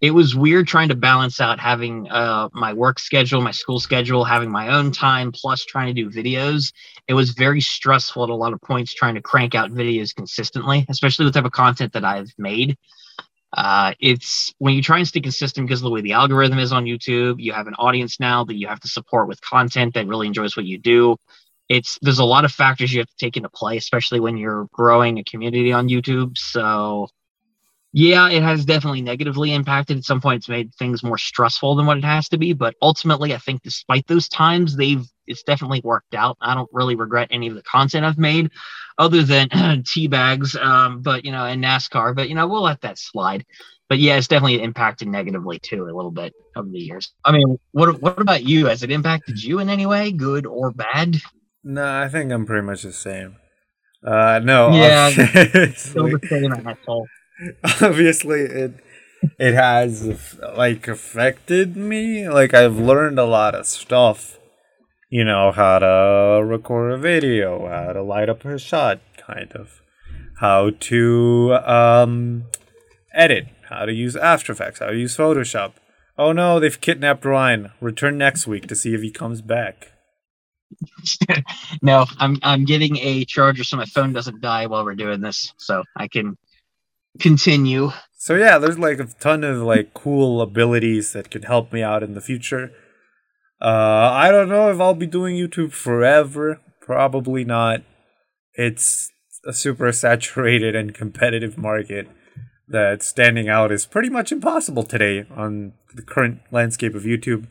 [0.00, 4.24] It was weird trying to balance out having uh, my work schedule, my school schedule,
[4.24, 6.72] having my own time, plus trying to do videos.
[7.08, 10.84] It was very stressful at a lot of points trying to crank out videos consistently,
[10.90, 12.76] especially the type of content that I've made.
[13.56, 16.72] Uh, it's when you try and stay consistent because of the way the algorithm is
[16.72, 20.06] on YouTube, you have an audience now that you have to support with content that
[20.06, 21.16] really enjoys what you do
[21.68, 24.68] it's there's a lot of factors you have to take into play especially when you're
[24.72, 27.08] growing a community on youtube so
[27.96, 29.96] yeah it has definitely negatively impacted.
[29.96, 32.74] At some point it's made things more stressful than what it has to be but
[32.82, 36.36] ultimately i think despite those times they've it's definitely worked out.
[36.40, 38.50] I don't really regret any of the content i've made
[38.98, 42.82] other than tea bags um, but you know and nascar but you know we'll let
[42.82, 43.44] that slide.
[43.88, 47.14] But yeah it's definitely impacted negatively too a little bit over the years.
[47.24, 48.66] I mean what what about you?
[48.66, 51.16] Has it impacted you in any way good or bad?
[51.64, 53.36] No, I think I'm pretty much the same.
[54.04, 55.08] Uh, no, Yeah,
[55.74, 57.08] still the same asshole.
[57.82, 58.74] obviously it
[59.38, 62.28] it has like affected me.
[62.28, 64.38] Like I've learned a lot of stuff.
[65.08, 69.80] You know how to record a video, how to light up a shot, kind of,
[70.40, 72.46] how to um,
[73.14, 75.74] edit, how to use After Effects, how to use Photoshop.
[76.18, 77.70] Oh no, they've kidnapped Rian.
[77.80, 79.92] Return next week to see if he comes back.
[81.82, 85.52] no, I'm I'm getting a charger so my phone doesn't die while we're doing this,
[85.56, 86.36] so I can
[87.16, 87.90] continue.
[88.18, 92.02] So yeah, there's like a ton of like cool abilities that could help me out
[92.02, 92.72] in the future.
[93.60, 96.60] Uh, I don't know if I'll be doing YouTube forever.
[96.80, 97.82] Probably not.
[98.54, 99.10] It's
[99.46, 102.08] a super saturated and competitive market
[102.68, 107.46] that standing out is pretty much impossible today on the current landscape of YouTube.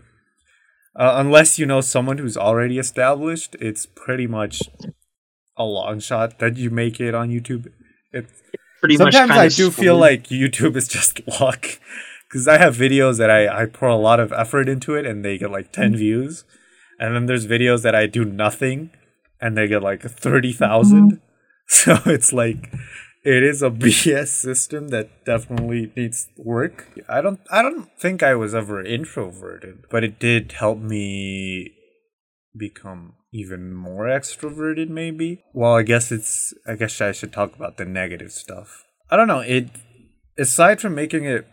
[0.97, 4.61] Uh, unless you know someone who's already established, it's pretty much
[5.57, 7.67] a long shot that you make it on YouTube.
[8.11, 8.41] It's
[8.79, 9.13] Pretty much.
[9.13, 11.67] Sometimes kinda I do feel like YouTube is just luck.
[12.27, 15.23] Because I have videos that I, I pour a lot of effort into it and
[15.23, 15.97] they get like 10 mm.
[15.97, 16.43] views.
[16.99, 18.89] And then there's videos that I do nothing
[19.39, 21.11] and they get like 30,000.
[21.11, 21.15] Mm-hmm.
[21.67, 22.71] So it's like,
[23.23, 26.87] it is a BS system that definitely needs work.
[27.09, 31.71] I don't, I don't think I was ever introverted, but it did help me
[32.55, 37.77] become even more extroverted maybe well i guess it's i guess i should talk about
[37.77, 39.69] the negative stuff i don't know it
[40.37, 41.47] aside from making it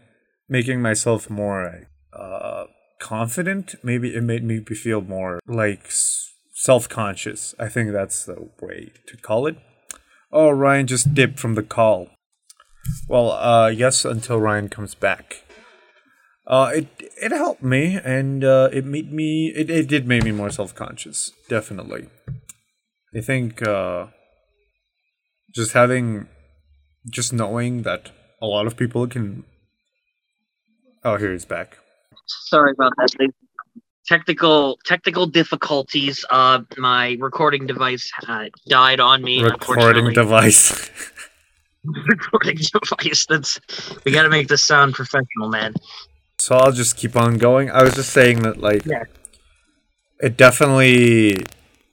[0.48, 2.64] making myself more uh
[3.02, 3.74] confident.
[3.82, 5.90] Maybe it made me feel more like
[6.54, 7.54] self conscious.
[7.58, 9.56] I think that's the way to call it.
[10.32, 12.08] Oh, Rian just dipped from the call.
[13.08, 15.44] Well, uh, yes, until Rian comes back.
[16.52, 16.86] Uh, it
[17.16, 19.50] it helped me, and uh, it made me.
[19.56, 21.32] It, it did make me more self conscious.
[21.48, 22.08] Definitely.
[23.16, 24.08] I think uh,
[25.54, 26.28] just having,
[27.08, 28.10] just knowing that
[28.42, 29.44] a lot of people can.
[31.02, 31.78] Oh, here he's back.
[32.26, 33.32] Sorry about that.
[34.06, 36.22] Technical technical difficulties.
[36.28, 39.42] Uh, my recording device uh, died on me.
[39.42, 40.90] Recording device.
[41.84, 43.24] recording device.
[43.24, 43.58] That's
[44.04, 45.72] we got to make this sound professional, man.
[46.42, 47.70] So I'll just keep on going.
[47.70, 49.04] I was just saying that, like, Yeah.
[50.18, 51.46] it definitely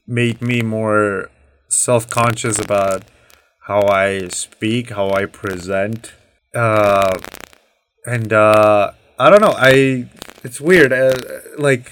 [0.08, 1.30] made me more
[1.68, 3.04] self conscious about
[3.68, 6.14] how I speak, how I present.
[6.56, 7.14] Uh,
[8.08, 9.54] and uh, I don't know.
[9.56, 10.10] I
[10.44, 10.92] it's weird.
[10.94, 11.14] Uh,
[11.60, 11.86] like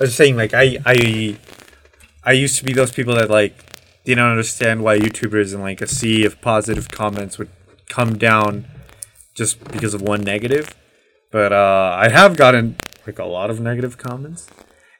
[0.00, 1.36] I was saying, like I I
[2.24, 3.54] I used to be those people that like
[4.06, 7.50] didn't understand why YouTubers and like a sea of positive comments would
[7.90, 8.64] come down
[9.34, 10.74] just because of one negative.
[11.30, 14.48] But uh, I have gotten like a lot of negative comments,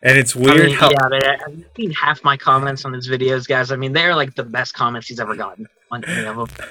[0.03, 2.93] and it's I weird mean, how yeah, but I- I've seen half my comments on
[2.93, 3.73] his videos, guys.
[3.73, 6.49] I mean, they're like the best comments he's ever gotten on any of them.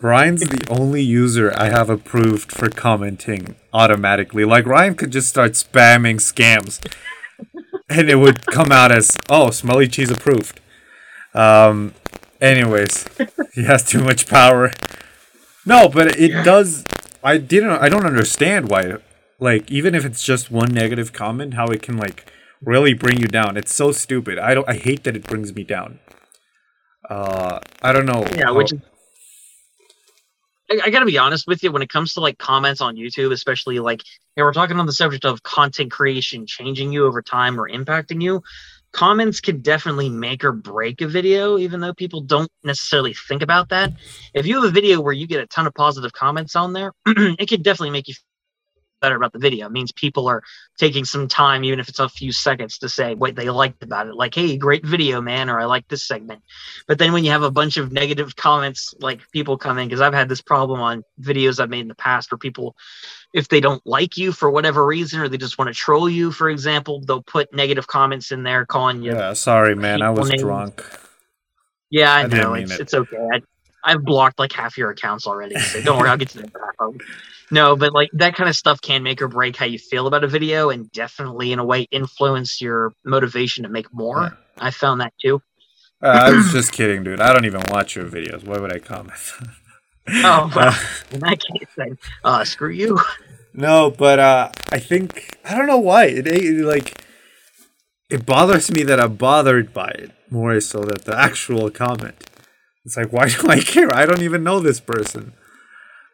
[0.00, 4.44] Rian's the only user I have approved for commenting automatically.
[4.44, 6.80] Like Rian could just start spamming scams,
[7.88, 10.60] and it would come out as "Oh, Smelly Cheese approved."
[11.34, 11.94] Um.
[12.38, 13.06] Anyways,
[13.54, 14.70] he has too much power.
[15.64, 16.84] No, but it does.
[17.22, 17.70] I didn't.
[17.70, 18.96] I don't understand why.
[19.38, 23.28] Like, even if it's just one negative comment, how it can like really bring you
[23.28, 23.56] down.
[23.56, 24.38] It's so stupid.
[24.38, 24.68] I don't.
[24.68, 25.98] I hate that it brings me down.
[27.08, 28.26] Uh, I don't know.
[28.34, 28.72] Yeah, how- which.
[30.70, 33.32] I, I gotta be honest with you when it comes to like comments on YouTube,
[33.32, 37.22] especially like you know, we're talking on the subject of content creation changing you over
[37.22, 38.42] time or impacting you.
[38.96, 43.68] Comments can definitely make or break a video, even though people don't necessarily think about
[43.68, 43.92] that.
[44.32, 46.94] If you have a video where you get a ton of positive comments on there,
[47.06, 48.14] it could definitely make you
[49.02, 49.66] better about the video.
[49.66, 50.42] It means people are
[50.78, 54.06] taking some time, even if it's a few seconds, to say what they liked about
[54.06, 54.14] it.
[54.14, 56.42] Like, hey, great video, man, or I like this segment.
[56.88, 60.00] But then when you have a bunch of negative comments, like people come in, because
[60.00, 62.76] I've had this problem on videos I've made in the past where people,
[63.36, 66.32] if they don't like you for whatever reason, or they just want to troll you,
[66.32, 69.12] for example, they'll put negative comments in there calling you.
[69.12, 70.00] Yeah, Yeah, sorry, man.
[70.00, 70.40] I was names.
[70.40, 70.82] drunk.
[72.14, 72.54] I, I know.
[72.54, 72.80] It's, it.
[72.80, 73.28] it's okay.
[73.34, 73.42] I,
[73.84, 75.58] I've blocked like half your accounts already.
[75.58, 76.98] So don't worry, I'll get to that.
[77.50, 80.24] No, but like that kind of stuff can make or break how you feel about
[80.24, 84.22] a video and definitely, in a way, influence your motivation to make more.
[84.22, 84.30] Yeah.
[84.58, 85.42] I found that too.
[86.02, 87.20] Uh, I was just kidding, dude.
[87.20, 88.44] I don't even watch your videos.
[88.44, 89.20] Why would I comment?
[90.08, 90.74] Oh, well,
[91.12, 92.98] in that case, then, uh, screw you.
[93.56, 97.02] No, but uh, I think I don't know why it, it like
[98.10, 102.16] it bothers me that I'm bothered by it more so than the actual comment.
[102.84, 103.94] It's like why do I care?
[103.94, 105.32] I don't even know this person.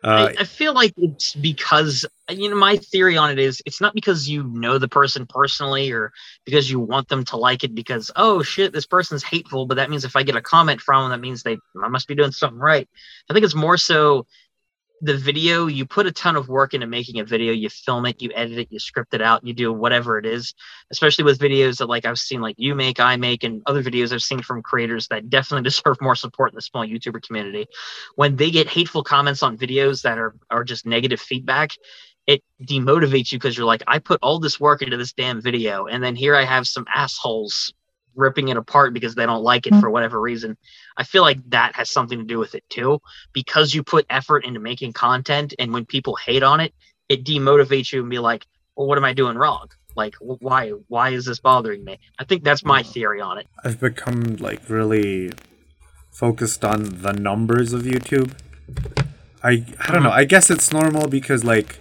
[0.05, 3.80] Uh, I, I feel like it's because you know my theory on it is it's
[3.80, 6.12] not because you know the person personally or
[6.45, 9.90] because you want them to like it because oh shit this person's hateful but that
[9.90, 12.32] means if I get a comment from them that means they I must be doing
[12.32, 12.88] something right.
[13.30, 14.26] I think it's more so
[15.03, 18.22] the video you put a ton of work into making a video you film it
[18.22, 20.55] you edit it you script it out you do whatever it is
[20.92, 24.12] especially with videos that like i've seen like you make i make and other videos
[24.12, 27.66] i've seen from creators that definitely deserve more support in the small youtuber community.
[28.14, 31.72] When they get hateful comments on videos that are are just negative feedback
[32.26, 35.86] it demotivates you because you're like i put all this work into this damn video
[35.86, 37.74] and then here i have some assholes
[38.14, 40.56] ripping it apart because they don't like it for whatever reason
[40.96, 43.00] i feel like that has something to do with it too
[43.32, 46.74] because you put effort into making content and when people hate on it
[47.08, 48.46] it demotivates you and be like
[48.76, 52.42] well what am i doing wrong like why why is this bothering me i think
[52.44, 55.30] that's my theory on it I've become like really
[56.12, 58.32] focused on the numbers of YouTube.
[59.42, 60.02] I I don't mm-hmm.
[60.04, 60.10] know.
[60.10, 61.80] I guess it's normal because like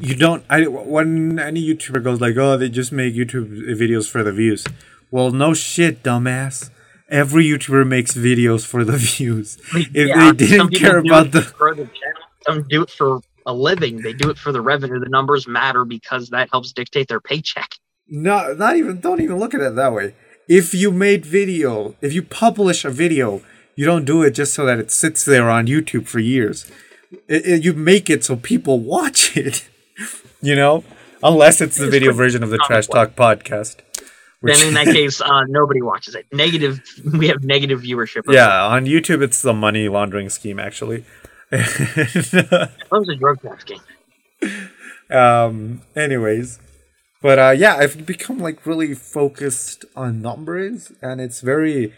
[0.00, 0.44] you don't.
[0.50, 4.66] I when any YouTuber goes like, oh, they just make YouTube videos for the views.
[5.10, 6.70] Well, no shit, dumbass.
[7.08, 9.58] Every YouTuber makes videos for the views.
[9.74, 13.96] If Yeah, they didn't care about the the channel some do it for a living
[14.00, 17.70] they do it for the revenue the numbers matter because that helps dictate their paycheck
[18.08, 19.00] No, not even.
[19.00, 20.14] Don't even look at it that way.
[20.48, 23.42] If you made video, if you publish a video,
[23.76, 26.70] you don't do it just so that it sits there on YouTube for years.
[27.28, 29.68] It, it- you make it so people watch it.
[30.42, 30.82] you know,
[31.22, 33.76] unless it's the video version of the Trash Talk podcast.
[34.42, 36.80] Then in that case uh, nobody watches it negative
[37.18, 41.04] we have negative viewership yeah, on YouTube it's the money laundering scheme actually.
[41.50, 43.80] That was a drug trafficking
[45.10, 46.60] Um, anyways,
[47.22, 51.92] but uh, yeah, I've become like really focused on numbers, and it's very,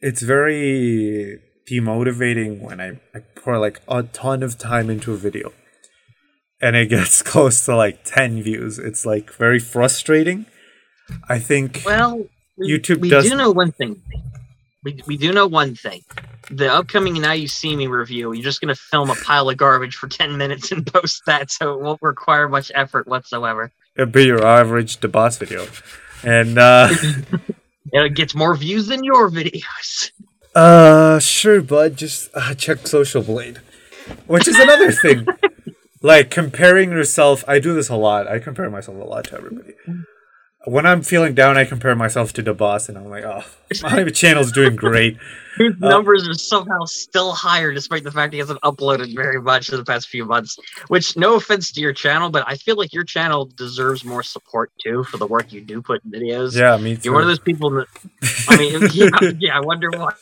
[0.00, 5.52] it's very demotivating when I, I pour like a ton of time into a video,
[6.60, 8.78] and it gets close to like ten views.
[8.78, 10.46] It's like very frustrating.
[11.28, 12.24] I think Well,
[12.56, 14.00] we, YouTube we does- do know one thing.
[14.84, 16.02] We, we do know one thing.
[16.50, 19.56] The upcoming Now You See Me review, you're just going to film a pile of
[19.56, 23.70] garbage for 10 minutes and post that, so it won't require much effort whatsoever.
[23.96, 25.66] It'll be your average the boss video,
[26.22, 26.88] and uh,
[27.92, 30.12] It gets more views than your videos.
[30.54, 33.58] uh, sure, bud, just uh, check Social Blade,
[34.26, 35.26] which is another thing.
[36.02, 38.28] like comparing yourself, I do this a lot.
[38.28, 39.74] I compare myself a lot to everybody.
[40.68, 43.42] When I'm feeling down, I compare myself to the boss, and I'm like, oh,
[43.82, 45.16] my channel's doing great.
[45.56, 49.70] Whose Uh, numbers are somehow still higher despite the fact he hasn't uploaded very much
[49.70, 50.58] in the past few months.
[50.88, 54.70] Which, no offense to your channel, but I feel like your channel deserves more support
[54.82, 56.56] too for the work you do put in videos.
[56.56, 57.02] Yeah, me too.
[57.04, 57.86] You're one of those people that
[58.48, 60.12] I mean, yeah, yeah, I wonder why.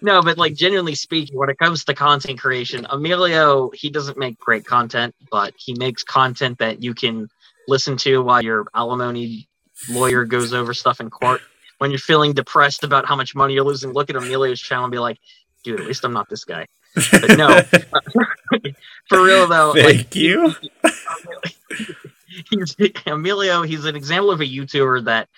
[0.00, 4.38] No, but like genuinely speaking, when it comes to content creation, Emilio he doesn't make
[4.38, 7.28] great content, but he makes content that you can
[7.68, 9.48] listen to while your alimony
[9.88, 11.40] lawyer goes over stuff in court.
[11.78, 14.90] When you're feeling depressed about how much money you're losing, look at Emilio's channel and
[14.90, 15.18] be like,
[15.62, 16.66] "Dude, at least I'm not this guy."
[17.12, 17.60] But no,
[19.08, 20.54] for real though, like, Thank you.
[22.50, 23.62] he's Emilio.
[23.62, 25.28] He's an example of a YouTuber that,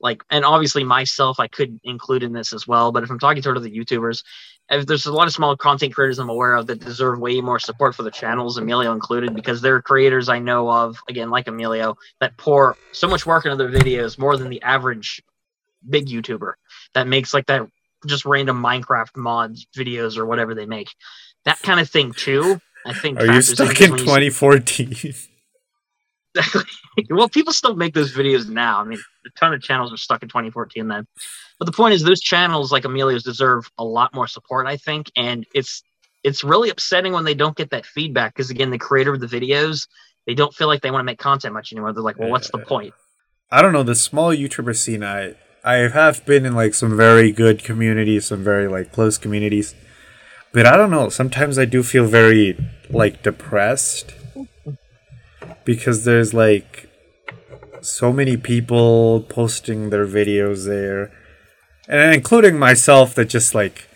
[0.00, 2.92] like, and obviously myself, I could include in this as well.
[2.92, 4.22] But if I'm talking to other YouTubers,
[4.70, 7.94] there's a lot of small content creators I'm aware of that deserve way more support
[7.94, 12.36] for the channels, Emilio included, because they're creators I know of, again, like Emilio, that
[12.36, 15.22] pour so much work into their videos more than the average
[15.88, 16.52] big YouTuber
[16.94, 17.66] that makes like that
[18.06, 20.88] just random Minecraft mods videos or whatever they make.
[21.44, 22.60] That kind of thing too.
[22.86, 25.14] I think Are you stuck in 2014?
[26.34, 26.64] Exactly.
[27.10, 28.80] well, people still make those videos now.
[28.80, 31.06] I mean, a ton of channels are stuck in 2014 then.
[31.58, 35.10] But the point is, those channels like Emilio's deserve a lot more support, I think.
[35.16, 35.82] And it's
[36.22, 39.26] it's really upsetting when they don't get that feedback because again, the creator of the
[39.26, 39.86] videos
[40.26, 41.92] they don't feel like they want to make content much anymore.
[41.92, 42.94] They're like, well, what's the point?
[43.50, 45.02] I don't know the small YouTuber scene.
[45.02, 49.74] I I have been in like some very good communities, some very like close communities,
[50.52, 51.08] but I don't know.
[51.08, 52.56] Sometimes I do feel very
[52.88, 54.14] like depressed
[55.74, 56.88] because there's like
[57.80, 61.12] so many people posting their videos there,
[61.88, 63.88] and including myself that just like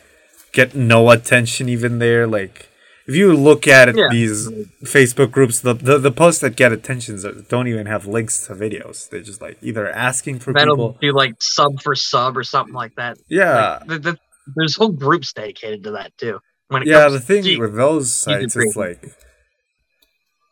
[0.53, 2.27] get no attention even there.
[2.27, 2.69] Like
[3.07, 4.09] if you look at it, Yeah.
[4.11, 4.49] these
[4.97, 9.09] Facebook groups, the, the the posts that get attentions don't even have links to videos.
[9.11, 10.99] They're just like either asking for That'll people.
[11.01, 13.19] do like sub for sub or something like that.
[13.29, 14.19] Yeah, Like, the, the,
[14.57, 16.39] there's whole groups dedicated to that too.
[16.85, 17.09] Yeah.
[17.09, 19.03] The thing with those sites, create- like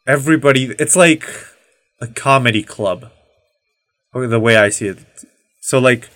[0.07, 0.75] everybody.
[0.79, 1.25] It's like
[2.01, 3.11] a comedy club,
[4.13, 4.99] or the way I see it.
[5.61, 6.09] So like,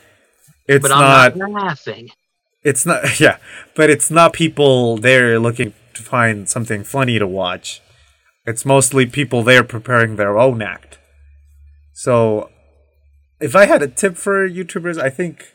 [0.68, 1.32] it's but not.
[1.32, 2.08] I'm not laughing.
[2.64, 3.38] it's not yeah
[3.76, 7.80] but it's not people there looking to find something funny to watch
[8.44, 10.98] it's mostly people there preparing their own act
[11.92, 12.50] so
[13.40, 15.52] if i had a tip for youtubers i think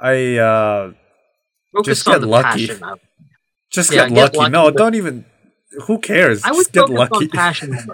[0.00, 0.92] i uh
[1.74, 2.66] Focus Just on get the lucky.
[2.68, 2.80] passion
[3.72, 4.38] just Yeah, get, get lucky.
[4.38, 5.24] lucky, no don't even
[5.86, 7.76] who cares I would just get lucky on passion.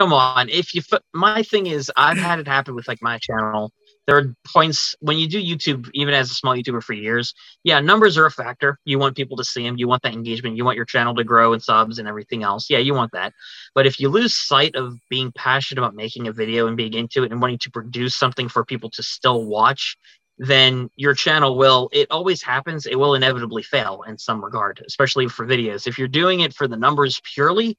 [0.00, 0.82] Come on, if you.
[1.12, 3.72] My thing is, I've had it happen with like my channel.
[4.06, 7.32] There are points when you do YouTube, even as a small YouTuber for years.
[7.62, 8.78] Yeah, numbers are a factor.
[8.84, 9.78] You want people to see them.
[9.78, 10.56] You want that engagement.
[10.56, 12.68] You want your channel to grow and subs and everything else.
[12.68, 13.32] Yeah, you want that.
[13.74, 17.22] But if you lose sight of being passionate about making a video and being into
[17.22, 19.96] it and wanting to produce something for people to still watch,
[20.38, 21.88] then your channel will.
[21.92, 22.86] It always happens.
[22.86, 25.86] It will inevitably fail in some regard, especially for videos.
[25.86, 27.78] If you're doing it for the numbers purely,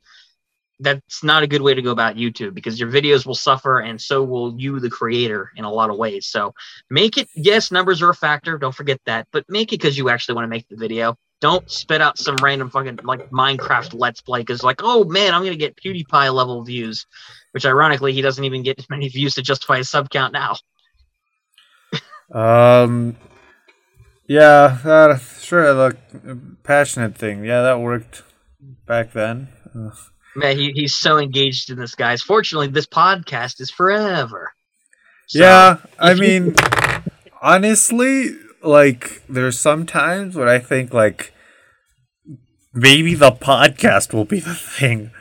[0.79, 3.99] that's not a good way to go about YouTube because your videos will suffer and
[3.99, 6.27] so will you, the creator, in a lot of ways.
[6.27, 6.53] So
[6.89, 8.57] make it, yes, numbers are a factor.
[8.57, 11.17] Don't forget that, but make it because you actually want to make the video.
[11.41, 15.43] Don't spit out some random fucking like Minecraft Let's Play because, like, oh man, I'm
[15.43, 17.05] to get PewDiePie level views,
[17.51, 20.55] which ironically, he doesn't even get as many views to justify his sub count now.
[22.31, 23.15] Um
[24.27, 25.97] yeah uh, sure look
[26.63, 28.23] passionate thing yeah that worked
[28.85, 29.91] back then Uh,
[30.37, 32.21] Man, he, he's so engaged in this, guys.
[32.21, 34.51] Fortunately, this podcast is forever.
[35.27, 36.55] So, yeah, I mean,
[37.41, 41.33] honestly, like there's some times where I think like
[42.73, 45.11] maybe the podcast will be the thing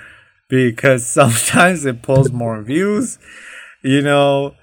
[0.48, 3.18] because sometimes it pulls more views.
[3.82, 4.56] You know,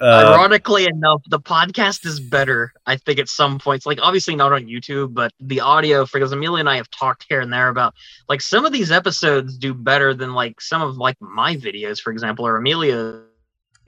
[0.00, 2.72] Uh, Ironically enough, the podcast is better.
[2.86, 6.06] I think at some points, like obviously not on YouTube, but the audio.
[6.12, 7.94] Because Emilio and I have talked here and there about
[8.28, 12.12] like some of these episodes do better than like some of like my videos, for
[12.12, 13.24] example, or Emilio.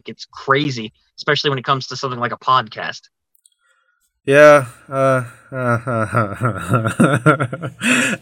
[0.06, 3.02] It's crazy, especially when it comes to something like a podcast.
[4.24, 4.66] Yeah.
[4.88, 5.24] Uh,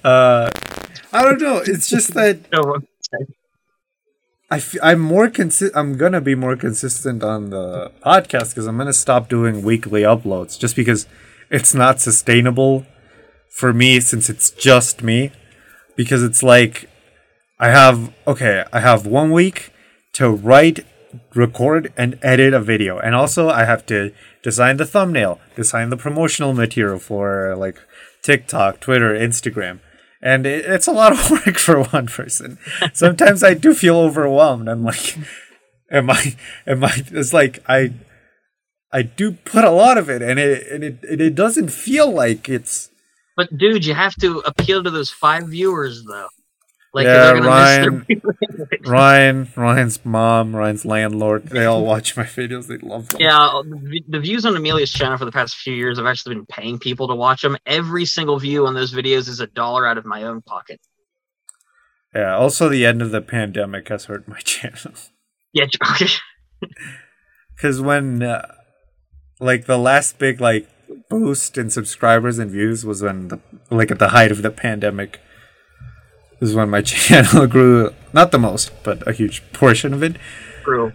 [0.05, 0.51] uh,
[1.13, 1.63] I don't know.
[1.65, 2.41] It's just that
[3.11, 3.17] So,
[4.51, 8.79] I f- I'm more consi- I'm gonna be more consistent on the podcast because I'm
[8.79, 11.07] gonna stop doing weekly uploads just because
[11.51, 12.87] it's not sustainable
[13.51, 15.33] for me since it's just me.
[15.97, 16.89] Because it's like
[17.59, 19.71] I have okay, I have one week
[20.15, 20.87] to write,
[21.35, 25.97] record, and edit a video, and also I have to design the thumbnail, design the
[25.97, 27.79] promotional material for like
[28.23, 29.81] TikTok, Twitter, Instagram
[30.23, 32.59] and it, it's a lot of work for one person.
[32.93, 34.69] Sometimes I do feel overwhelmed.
[34.69, 35.17] I'm like,
[35.91, 36.37] am I?
[36.67, 36.93] Am I?
[37.11, 37.93] It's like I,
[38.93, 42.11] I do put a lot of it, and it and it and it doesn't feel
[42.11, 42.91] like it's.
[43.37, 46.29] but dude, you have to appeal to those five viewers though.
[46.99, 48.05] Like Yeah, Rian-
[48.83, 51.45] Rian, Rian's mom, Rian's landlord.
[51.47, 52.67] They all watch my videos.
[52.67, 53.21] They love them.
[53.21, 56.47] Yeah, the the views on Emilio's channel for the past few years, I've actually been
[56.47, 57.57] paying people to watch them.
[57.67, 60.81] Every single view on those videos is a dollar out of my own pocket.
[62.13, 62.35] Yeah.
[62.35, 64.95] Also, the end of the pandemic has hurt my channel.
[65.53, 66.09] Yeah, okay.
[67.55, 68.45] Because when, uh,
[69.39, 70.69] like, the last big like
[71.09, 73.39] boost in subscribers and views was when the
[73.71, 75.21] like at the height of the pandemic.
[76.41, 80.17] This is when my channel grew not the most, but a huge portion of it.
[80.65, 80.93] True.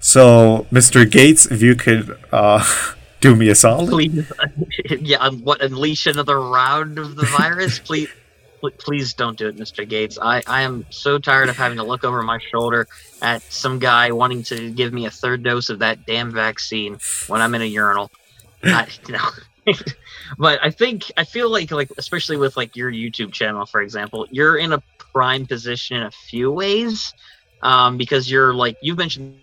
[0.00, 1.10] So, Mr.
[1.10, 2.64] Gates, if you could uh,
[3.20, 4.30] do me a solid, Please,
[5.00, 7.78] yeah, what unleash another round of the virus?
[7.80, 8.08] please,
[8.60, 9.88] pl- please don't do it, Mr.
[9.88, 10.18] Gates.
[10.20, 12.86] I, I am so tired of having to look over my shoulder
[13.20, 17.40] at some guy wanting to give me a third dose of that damn vaccine when
[17.40, 18.10] I'm in a urinal.
[18.62, 19.30] I, you know.
[20.36, 24.26] But I think I feel like like especially with like your YouTube channel, for example,
[24.30, 27.14] you're in a prime position in a few ways.
[27.60, 29.36] Um, because you're like you've mentioned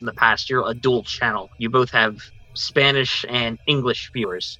[0.00, 1.50] in the past, you're a dual channel.
[1.58, 2.20] You both have
[2.54, 4.58] Spanish and English viewers.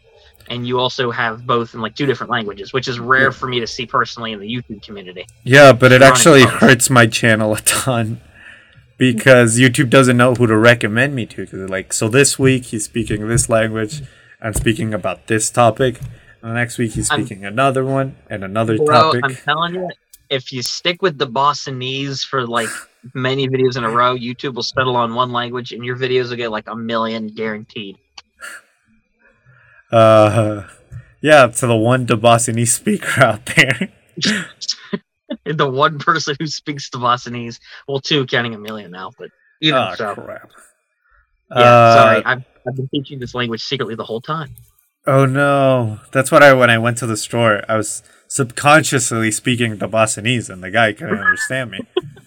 [0.51, 3.61] And you also have both in like two different languages, which is rare for me
[3.61, 5.27] to see personally in the YouTube community.
[5.45, 8.21] yeah, but it actually hurts my channel a ton
[8.97, 11.45] because YouTube doesn't know who to recommend me to.
[11.45, 14.03] Because like, so this week he's speaking this language,
[14.41, 16.01] I'm speaking about this topic.
[16.43, 19.20] And the next week he's I'm- speaking another one and another Bro, topic.
[19.24, 19.89] I'm telling you,
[20.30, 22.68] if you stick with the Bostonese for like
[23.14, 26.36] many videos in a row, YouTube will settle on one language and your videos will
[26.36, 27.97] get like a million guaranteed.
[29.91, 30.64] Uh,
[31.20, 33.89] yeah, to the one Debosini speaker out there.
[35.45, 37.59] the one person who speaks the Bostonese,
[37.89, 39.30] well, two counting a million now, but
[39.62, 40.14] even oh so.
[40.14, 40.51] crap!
[41.51, 44.55] Yeah, Uh, sorry, I've, I've been teaching this language secretly the whole time.
[45.07, 47.62] Oh no, that's what I when I went to the store.
[47.69, 51.81] I was subconsciously speaking the Debosonese, and the guy couldn't understand me.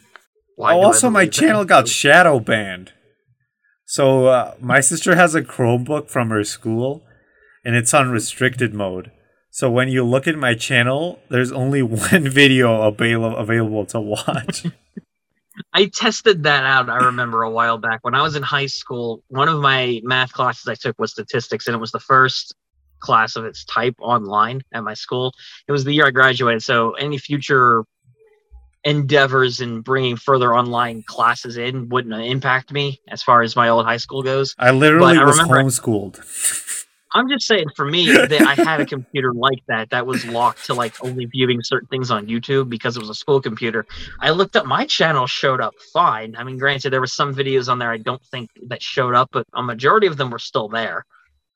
[0.56, 2.94] Why oh, also my channel got shadow banned.
[3.86, 7.04] So uh, my sister has a Chromebook from her school,
[7.64, 9.12] and it's on restricted mode.
[9.52, 14.66] So when you look at my channel, there's only one video available available to watch.
[15.74, 16.89] I tested that out.
[16.89, 19.24] I remember a while back when I was in high school.
[19.28, 22.56] One of my math classes I took was statistics, and it was the first
[22.99, 25.34] class of its type online at my school.
[25.68, 27.84] It was the year I graduated, so any future
[28.84, 33.86] endeavors in bringing further online classes in wouldn't impact me as far as my old
[33.86, 34.56] high school goes.
[34.58, 36.78] I literally I was remember- homeschooled.
[37.14, 40.66] I'm just saying, for me, that I had a computer like that that was locked
[40.66, 43.86] to like only viewing certain things on YouTube because it was a school computer.
[44.20, 46.36] I looked up my channel showed up fine.
[46.38, 49.30] I mean, granted, there were some videos on there I don't think that showed up,
[49.32, 51.05] but a majority of them were still there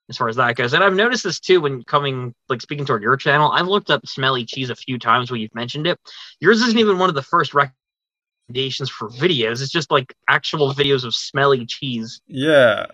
[0.10, 0.74] as far as that goes.
[0.74, 3.52] And I've noticed this too when coming like speaking toward your channel.
[3.52, 6.00] I've looked up smelly cheese a few times when you've mentioned it.
[6.40, 9.62] Yours isn't even one of the first recommendations for videos.
[9.62, 12.22] It's just like actual videos of smelly cheese.
[12.28, 12.88] Yeah.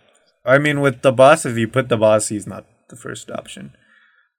[0.46, 3.74] I mean, with the boss, if you put the boss, he's not the first option.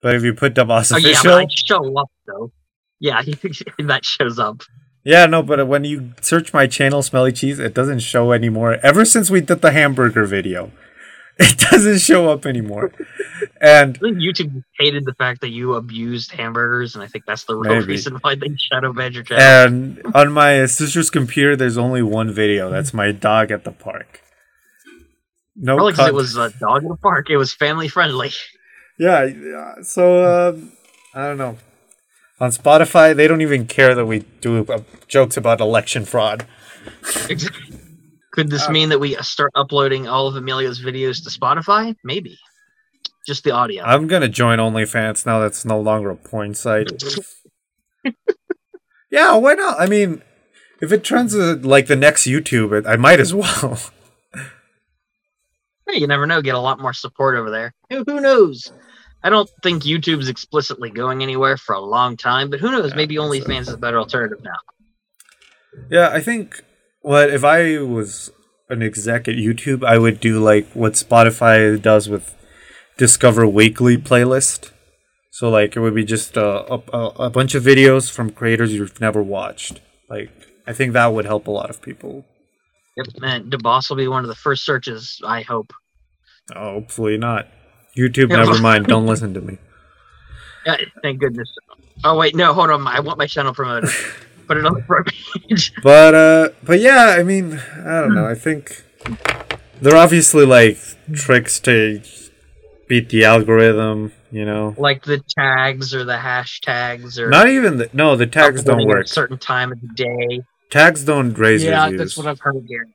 [0.00, 2.52] But if you put the boss Oh yeah, official, but I show up though.
[2.98, 3.22] Yeah,
[3.78, 4.62] that shows up.
[5.04, 5.42] yeah, no.
[5.42, 8.78] But when you search my channel, Smelly Cheese, it doesn't show anymore.
[8.82, 10.72] Ever since we did the hamburger video,
[11.38, 12.92] it doesn't show up anymore.
[13.60, 17.44] And I think YouTube hated the fact that you abused hamburgers, and I think that's
[17.44, 17.86] the real Maybe.
[17.86, 19.44] reason why they shadow banned your channel.
[19.44, 22.70] and on my sister's computer, there's only one video.
[22.70, 24.21] That's my dog at the park.
[25.64, 27.30] No, Probably because it was a dog in the park.
[27.30, 28.32] It was family friendly.
[28.98, 29.74] Yeah, yeah.
[29.82, 30.72] So um,
[31.14, 31.56] I don't know.
[32.40, 36.46] On Spotify, they don't even care that we do uh, jokes about election fraud.
[38.32, 41.94] Could this Uh, mean that we start uploading all of Emilio's videos to Spotify?
[42.02, 42.36] Maybe.
[43.24, 43.84] Just the audio.
[43.84, 45.38] I'm gonna join OnlyFans now.
[45.38, 46.90] That's no longer a porn site.
[49.10, 49.80] yeah, why not?
[49.80, 50.22] I mean,
[50.80, 53.78] if it turns to like the next YouTube, it, I might as well.
[55.92, 56.40] Hey, you never know.
[56.40, 57.74] Get a lot more support over there.
[57.90, 58.72] Who, who knows?
[59.22, 62.90] I don't think YouTube's explicitly going anywhere for a long time, but who knows?
[62.90, 64.56] Yeah, Maybe I think OnlyFans is a better alternative now.
[65.90, 66.62] yeah, I think
[67.02, 68.32] what if I was
[68.68, 72.34] an exec at YouTube, I would do like what Spotify does with
[72.96, 74.70] Discover Weekly playlist.
[75.30, 79.00] So like it would be just a, a, a bunch of videos from creators you've
[79.00, 79.80] never watched.
[80.08, 80.30] Like
[80.66, 82.24] I think that would help a lot of people.
[82.96, 85.72] Yep, and DeBoss will be one of the first searches, I hope.
[86.54, 87.48] Oh, hopefully not.
[87.96, 88.86] YouTube, never mind.
[88.86, 89.58] Don't listen to me.
[90.64, 91.52] Yeah, thank goodness.
[92.04, 92.86] Oh wait, no, hold on.
[92.86, 93.90] I want my channel promoted.
[94.46, 95.72] Put it on the front page.
[95.82, 98.26] But uh, but yeah, I mean, I don't know.
[98.26, 98.84] I think
[99.80, 100.78] they're obviously like
[101.12, 102.00] tricks to
[102.86, 104.12] beat the algorithm.
[104.30, 108.14] You know, like the tags or the hashtags or not even the, no.
[108.14, 109.06] The tags don't uploading at work.
[109.06, 110.42] a certain time of the day.
[110.70, 112.88] Tags don't raise yeah, your that's what I've heard here.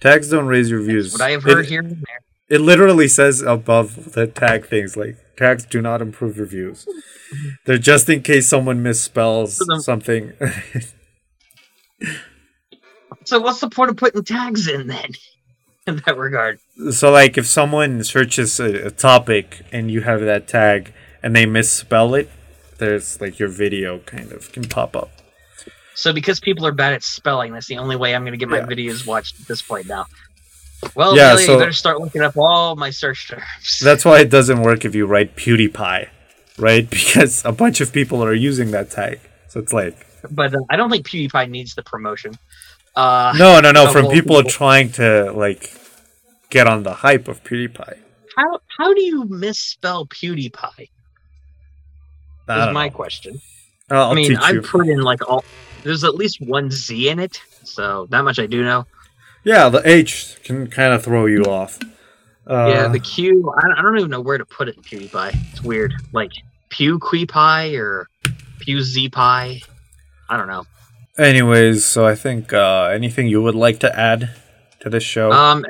[0.00, 1.12] Tags don't raise your views.
[1.12, 2.20] What I have heard it, here and there.
[2.48, 6.86] it literally says above the tag things like tags do not improve your views.
[7.66, 10.32] They're just in case someone misspells something.
[13.24, 15.10] So what's the point of putting tags in then?
[15.86, 16.60] In that regard.
[16.90, 20.92] so like if someone searches a, a topic and you have that tag
[21.22, 22.30] and they misspell it
[22.76, 25.10] there's like your video kind of can pop up
[25.98, 28.48] So because people are bad at spelling, that's the only way I'm going to get
[28.48, 28.66] my Yeah.
[28.66, 30.06] videos watched at this point now.
[30.94, 33.80] Well, Yeah, Emilio, so- you better start looking up all my search terms.
[33.82, 36.08] that's why it doesn't work if you write pewdiepie
[36.56, 39.18] right because a bunch of people are using that tag
[39.48, 39.96] so it's like
[40.30, 42.32] but uh, I don't think PewDiePie needs the promotion.
[42.94, 44.50] Uh, no no no from people people.
[44.50, 45.72] trying to like
[46.50, 47.96] get on the hype of pewdiepie
[48.36, 50.90] How how do you misspell PewDiePie?
[52.48, 52.94] I Is my know.
[52.94, 53.40] question.
[53.90, 55.44] I'll I mean, I put in like all.
[55.82, 58.86] There's at least one Z in it, so that much I do know.
[59.44, 61.78] yeah the h can kind of throw you off
[62.50, 63.52] uh, yeah, the Q.
[63.76, 65.34] I don't even know where to put it in PewDiePie.
[65.52, 65.92] It's weird.
[66.12, 66.32] Like
[66.70, 66.98] Pew
[67.28, 68.08] Pie or
[68.60, 69.60] Pew Z Pie.
[70.30, 70.64] I don't know.
[71.18, 74.30] anyways so i think uh anything you would like to add
[74.80, 75.64] to this show Um,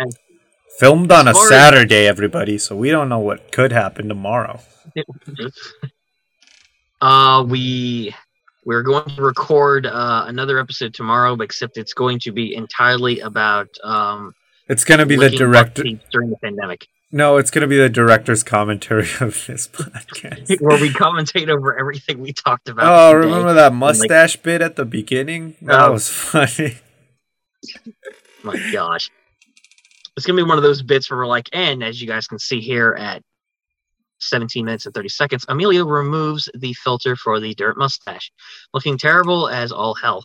[0.79, 4.61] Filmed on a far as- Saturday, everybody, so we don't know what could happen tomorrow.
[7.01, 8.15] uh, we
[8.69, 13.69] we're going to record uh, another episode tomorrow, except it's going to be entirely about
[13.83, 14.35] um
[14.69, 15.85] It's gonna be the director.
[16.13, 20.61] during the pandemic, No, it's gonna be the director's commentary of this podcast.
[20.61, 22.87] where we commentate over everything we talked about.
[22.87, 25.57] Oh, remember that mustache bit at the beginning?
[25.63, 25.93] That Oh.
[25.93, 26.77] was funny.
[28.45, 29.11] My gosh.
[30.17, 32.39] It's gonna be one of those bits where we're like, and as you guys can
[32.39, 33.23] see here at
[34.21, 38.31] 17 minutes and 30 seconds, Emilio removes the filter for the dirt mustache,
[38.75, 40.25] looking terrible as all hell.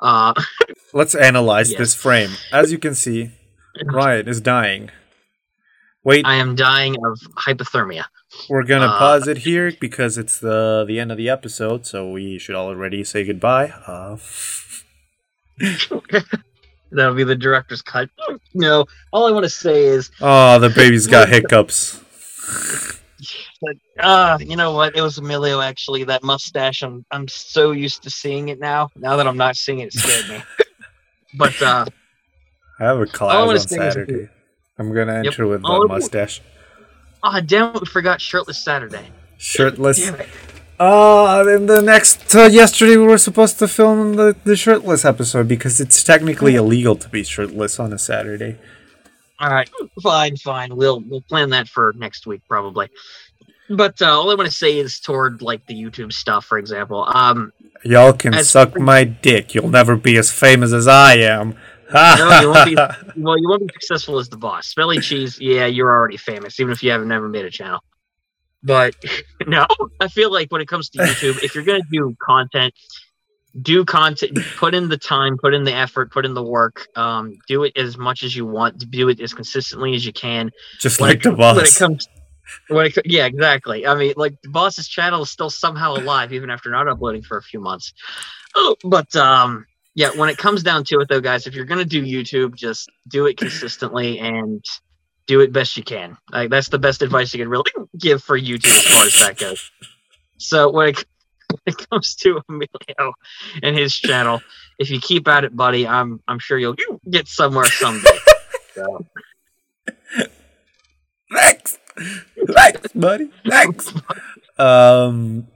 [0.00, 0.34] Uh,
[0.92, 1.78] Let's analyze Yes.
[1.78, 2.30] this frame.
[2.52, 3.30] As you can see,
[3.84, 4.90] Rian is dying.
[6.04, 8.04] Wait, I am dying of hypothermia.
[8.50, 12.10] we're gonna uh, pause it here because it's the the end of the episode, so
[12.10, 13.68] we should already say goodbye.
[13.86, 14.18] Uh,
[16.92, 18.08] That'll be the director's cut.
[18.54, 22.00] No, all I want to say is, oh, the baby's got hiccups.
[24.00, 24.96] Uh, you know what?
[24.96, 26.04] It was Emilio actually.
[26.04, 26.82] That mustache.
[26.82, 28.88] I'm I'm so used to seeing it now.
[28.96, 30.42] Now that I'm not seeing it, it scared me.
[31.34, 31.84] but uh,
[32.80, 34.28] I have a I class on Saturday.
[34.78, 35.26] I'm gonna Yep.
[35.26, 36.40] enter with Oh, mustache.
[37.22, 39.06] ah, damn it, we forgot shirtless Saturday.
[39.38, 39.98] Shirtless.
[39.98, 40.28] Damn it.
[40.80, 45.46] Uh, in the next uh, yesterday we were supposed to film the, the shirtless episode
[45.46, 48.58] because it's technically illegal to be shirtless on a Saturday.
[49.38, 49.70] All right,
[50.02, 50.74] fine, fine.
[50.74, 52.88] We'll we'll plan that for next week probably.
[53.70, 57.04] But uh, all I want to say is toward like the YouTube stuff, for example.
[57.14, 57.52] Um,
[57.84, 59.54] Y'all can As- suck my dick.
[59.54, 61.56] You'll never be as famous as I am.
[61.92, 62.74] No, you won't be.
[63.22, 64.68] well, you won't be successful as the boss.
[64.68, 67.80] Smelly cheese, yeah, you're already famous, even if you haven't never made a channel.
[68.62, 68.94] But
[69.46, 69.66] no,
[70.00, 72.72] I feel like when it comes to YouTube, if you're gonna do content,
[73.60, 76.88] do content, put in the time, put in the effort, put in the work.
[76.96, 78.90] Um, do it as much as you want.
[78.90, 80.50] Do it as consistently as you can.
[80.80, 81.78] Just like the com- When it boss.
[81.78, 82.08] comes,
[82.68, 83.86] when it, yeah, exactly.
[83.86, 87.36] I mean, like the boss's channel is still somehow alive even after not uploading for
[87.36, 87.92] a few months.
[88.54, 91.84] Oh, but um, yeah, when it comes down to it, though, guys, if you're gonna
[91.84, 94.64] do YouTube, just do it consistently and
[95.26, 96.16] do it best you can.
[96.30, 99.38] Like that's the best advice you can really give for YouTube as far as that
[99.38, 99.70] goes.
[100.38, 101.04] So when it,
[101.66, 103.14] it comes to Emilio
[103.62, 104.42] and his channel.
[104.78, 106.76] If you keep at it, buddy, I'm I'm sure you'll
[107.08, 108.08] get somewhere someday.
[108.74, 109.06] So,
[111.32, 111.78] Thanks,
[112.46, 113.92] thanks, buddy, thanks.
[114.58, 115.48] Um,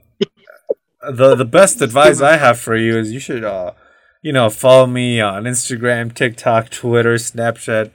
[1.01, 3.71] the the best advice I have for you is you should uh,
[4.21, 7.91] you know, follow me on Instagram, TikTok, Twitter, Snapchat.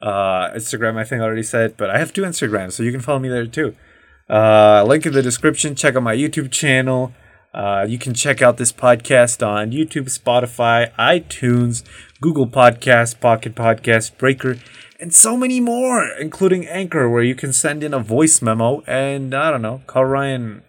[0.00, 3.02] Uh, Instagram, I think I already said, but I have two Instagrams, so you can
[3.02, 3.76] follow me there too.
[4.28, 5.74] Uh, link in the description.
[5.74, 7.12] Check out my YouTube channel.
[7.52, 11.82] Uh, you can check out this podcast on YouTube, Spotify, iTunes,
[12.20, 14.56] Google Podcast, Pocket Podcast, Breaker,
[15.00, 19.34] and so many more, including Anchor, where you can send in a voice memo and
[19.34, 20.60] I don't know, call Rian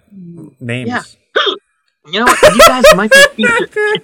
[0.59, 0.89] names.
[0.89, 1.03] Yeah.
[2.07, 2.55] you know what?
[2.55, 4.03] You guys might be featured.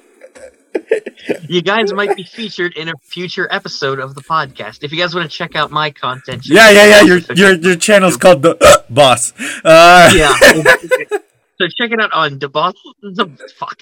[1.50, 4.84] you guys might be featured in a future episode of the podcast.
[4.84, 7.02] If you guys want to check out my content, Yeah, yeah, yeah.
[7.02, 9.34] Your your your channel's called the Boss.
[9.64, 11.18] Uh, yeah.
[11.60, 13.28] so check it out on the boss the
[13.58, 13.82] fuck.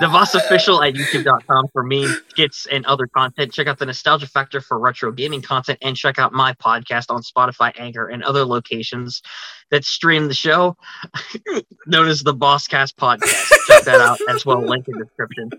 [0.00, 3.52] The boss official at youtube.com for meme skits and other content.
[3.52, 7.22] Check out the nostalgia factor for retro gaming content and check out my podcast on
[7.22, 9.22] spotify anchor and other locations
[9.70, 10.76] that stream the show
[11.86, 13.50] known as the bosscast podcast.
[13.66, 15.50] Check that out as well link in the description.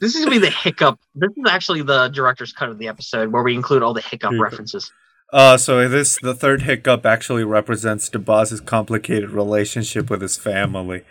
[0.00, 3.32] This is gonna be the hiccup this is actually the director's cut of the episode
[3.32, 4.32] where we include all the hiccup.
[4.38, 4.90] references
[5.32, 11.02] Uh, so this the third hiccup actually represents the boss's complicated relationship with his family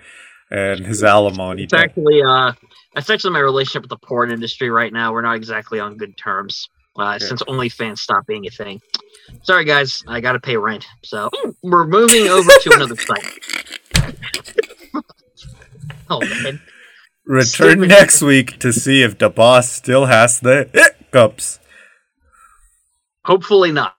[0.52, 1.64] and his alimony.
[1.64, 2.52] It's actually uh
[2.93, 5.11] that's actually my relationship with the porn industry right now.
[5.11, 6.69] We're not exactly on good terms.
[6.99, 7.27] Uh, Yeah.
[7.30, 8.80] since OnlyFans stopped being a thing.
[9.43, 10.85] Sorry guys, I gotta pay rent.
[11.03, 11.30] So
[11.64, 13.39] we're moving over to another site.
[16.10, 16.61] oh man.
[17.26, 17.89] Return Stupid.
[17.89, 21.60] next week to see if the boss still has the hiccups.
[23.26, 23.95] Hopefully not.